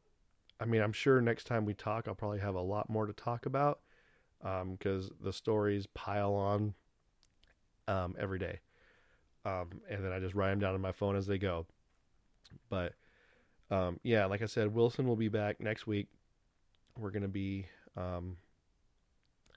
I 0.61 0.65
mean, 0.65 0.81
I'm 0.81 0.93
sure 0.93 1.21
next 1.21 1.45
time 1.45 1.65
we 1.65 1.75
talk, 1.75 2.09
I'll 2.09 2.15
probably 2.15 2.41
have 2.41 2.55
a 2.55 2.61
lot 2.61 2.89
more 2.89 3.07
to 3.07 3.13
talk 3.13 3.47
about 3.47 3.81
because 4.41 5.07
um, 5.07 5.17
the 5.21 5.33
stories 5.33 5.87
pile 5.95 6.35
on 6.35 6.75
um, 7.89 8.15
every 8.19 8.39
day. 8.39 8.61
Um, 9.45 9.81
and 9.89 10.05
then 10.05 10.13
I 10.13 10.19
just 10.19 10.35
write 10.35 10.51
them 10.51 10.61
down 10.61 10.75
on 10.75 10.81
my 10.81 10.93
phone 10.93 11.17
as 11.17 11.27
they 11.27 11.39
go. 11.39 11.67
But 12.69 12.95
um, 13.71 14.01
yeah, 14.03 14.27
like 14.27 14.43
I 14.43 14.47
said, 14.47 14.75
Wilson 14.75 15.07
will 15.07 15.17
be 15.17 15.29
back 15.29 15.61
next 15.61 15.87
week. 15.87 16.09
We're 16.99 17.11
going 17.11 17.23
to 17.23 17.29
be, 17.29 17.67
um, 17.97 18.37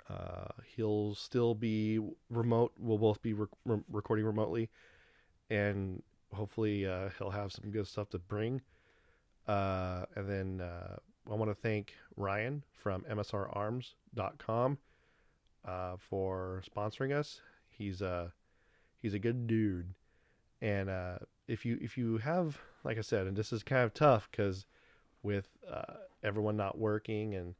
uh, 0.10 0.50
he'll 0.76 1.16
still 1.16 1.56
be 1.56 2.00
remote. 2.30 2.74
We'll 2.78 2.98
both 2.98 3.22
be 3.22 3.34
re- 3.34 3.48
recording 3.90 4.26
remotely. 4.26 4.70
And 5.50 6.04
hopefully 6.34 6.86
uh, 6.86 7.10
he'll 7.18 7.32
have 7.32 7.52
some 7.52 7.72
good 7.72 7.88
stuff 7.88 8.10
to 8.10 8.20
bring. 8.20 8.62
Uh, 9.50 10.06
and 10.16 10.30
then 10.30 10.62
uh, 10.62 10.98
I 11.30 11.34
want 11.34 11.50
to 11.50 11.56
thank 11.56 11.96
Ryan 12.16 12.62
from 12.72 13.02
MSRArms.com 13.10 14.78
uh, 15.66 15.96
for 15.98 16.62
sponsoring 16.70 17.12
us. 17.18 17.42
He's 17.68 18.04
a 18.04 18.32
he's 19.02 19.16
a 19.16 19.20
good 19.20 19.48
dude, 19.48 19.96
and 20.62 20.88
uh, 20.88 21.18
if 21.48 21.66
you 21.66 21.80
if 21.82 21.98
you 21.98 22.20
have 22.20 22.60
like 22.84 23.00
I 23.00 23.02
said, 23.02 23.26
and 23.26 23.36
this 23.36 23.52
is 23.52 23.64
kind 23.64 23.82
of 23.82 23.96
tough 23.96 24.30
because 24.30 24.68
with 25.24 25.48
uh, 25.68 25.96
everyone 26.22 26.56
not 26.56 26.78
working 26.78 27.34
and 27.34 27.56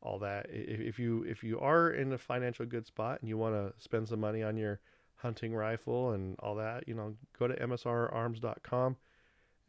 all 0.00 0.20
that, 0.20 0.46
if, 0.48 0.78
if 0.78 0.98
you 1.00 1.24
if 1.24 1.42
you 1.42 1.58
are 1.58 1.90
in 1.90 2.12
a 2.12 2.18
financial 2.18 2.66
good 2.66 2.86
spot 2.86 3.18
and 3.20 3.28
you 3.28 3.36
want 3.36 3.56
to 3.56 3.72
spend 3.82 4.06
some 4.06 4.20
money 4.20 4.44
on 4.44 4.56
your 4.56 4.78
hunting 5.16 5.56
rifle 5.56 6.12
and 6.12 6.36
all 6.38 6.54
that, 6.54 6.86
you 6.86 6.94
know, 6.94 7.16
go 7.36 7.48
to 7.48 7.54
MSRArms.com 7.56 8.96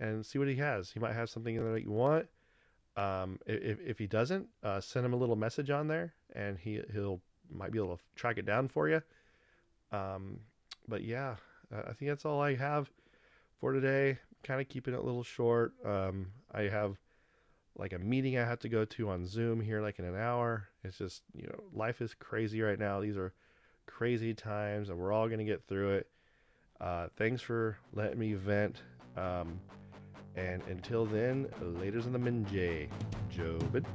and 0.03 0.25
see 0.25 0.37
what 0.37 0.47
he 0.47 0.55
has. 0.55 0.91
He 0.91 0.99
might 0.99 1.13
have 1.13 1.29
something 1.29 1.55
in 1.55 1.63
there 1.63 1.73
that 1.73 1.83
you 1.83 1.91
want. 1.91 2.27
Um, 2.95 3.39
if, 3.45 3.79
if 3.79 3.97
he 3.97 4.05
doesn't, 4.05 4.47
uh, 4.61 4.81
send 4.81 5.05
him 5.05 5.13
a 5.13 5.17
little 5.17 5.35
message 5.35 5.69
on 5.69 5.87
there, 5.87 6.13
and 6.35 6.57
he 6.57 6.81
he'll 6.91 7.21
might 7.49 7.71
be 7.71 7.79
able 7.79 7.97
to 7.97 8.03
track 8.15 8.37
it 8.37 8.45
down 8.45 8.67
for 8.67 8.89
you. 8.89 9.01
Um, 9.91 10.39
but 10.87 11.03
yeah, 11.03 11.35
I 11.71 11.93
think 11.93 12.09
that's 12.09 12.25
all 12.25 12.41
I 12.41 12.55
have 12.55 12.89
for 13.59 13.73
today. 13.73 14.19
Kind 14.43 14.59
of 14.59 14.67
keeping 14.67 14.93
it 14.93 14.99
a 14.99 15.03
little 15.03 15.23
short. 15.23 15.73
Um, 15.85 16.27
I 16.51 16.63
have 16.63 16.97
like 17.77 17.93
a 17.93 17.99
meeting 17.99 18.37
I 18.37 18.45
have 18.45 18.59
to 18.59 18.69
go 18.69 18.85
to 18.85 19.09
on 19.09 19.25
Zoom 19.25 19.61
here, 19.61 19.81
like 19.81 19.99
in 19.99 20.05
an 20.05 20.17
hour. 20.17 20.67
It's 20.83 20.97
just 20.97 21.23
you 21.33 21.47
know 21.47 21.63
life 21.73 22.01
is 22.01 22.13
crazy 22.13 22.61
right 22.61 22.77
now. 22.77 22.99
These 22.99 23.17
are 23.17 23.33
crazy 23.85 24.33
times, 24.33 24.89
and 24.89 24.99
we're 24.99 25.13
all 25.13 25.29
gonna 25.29 25.45
get 25.45 25.65
through 25.67 25.93
it. 25.93 26.07
Uh, 26.81 27.07
thanks 27.15 27.41
for 27.41 27.77
letting 27.93 28.19
me 28.19 28.33
vent. 28.33 28.81
Um, 29.15 29.59
and 30.35 30.61
until 30.69 31.05
then, 31.05 31.47
laters 31.61 32.05
in 32.05 32.13
the 32.13 32.19
minjay. 32.19 32.87
Jobin. 33.31 33.85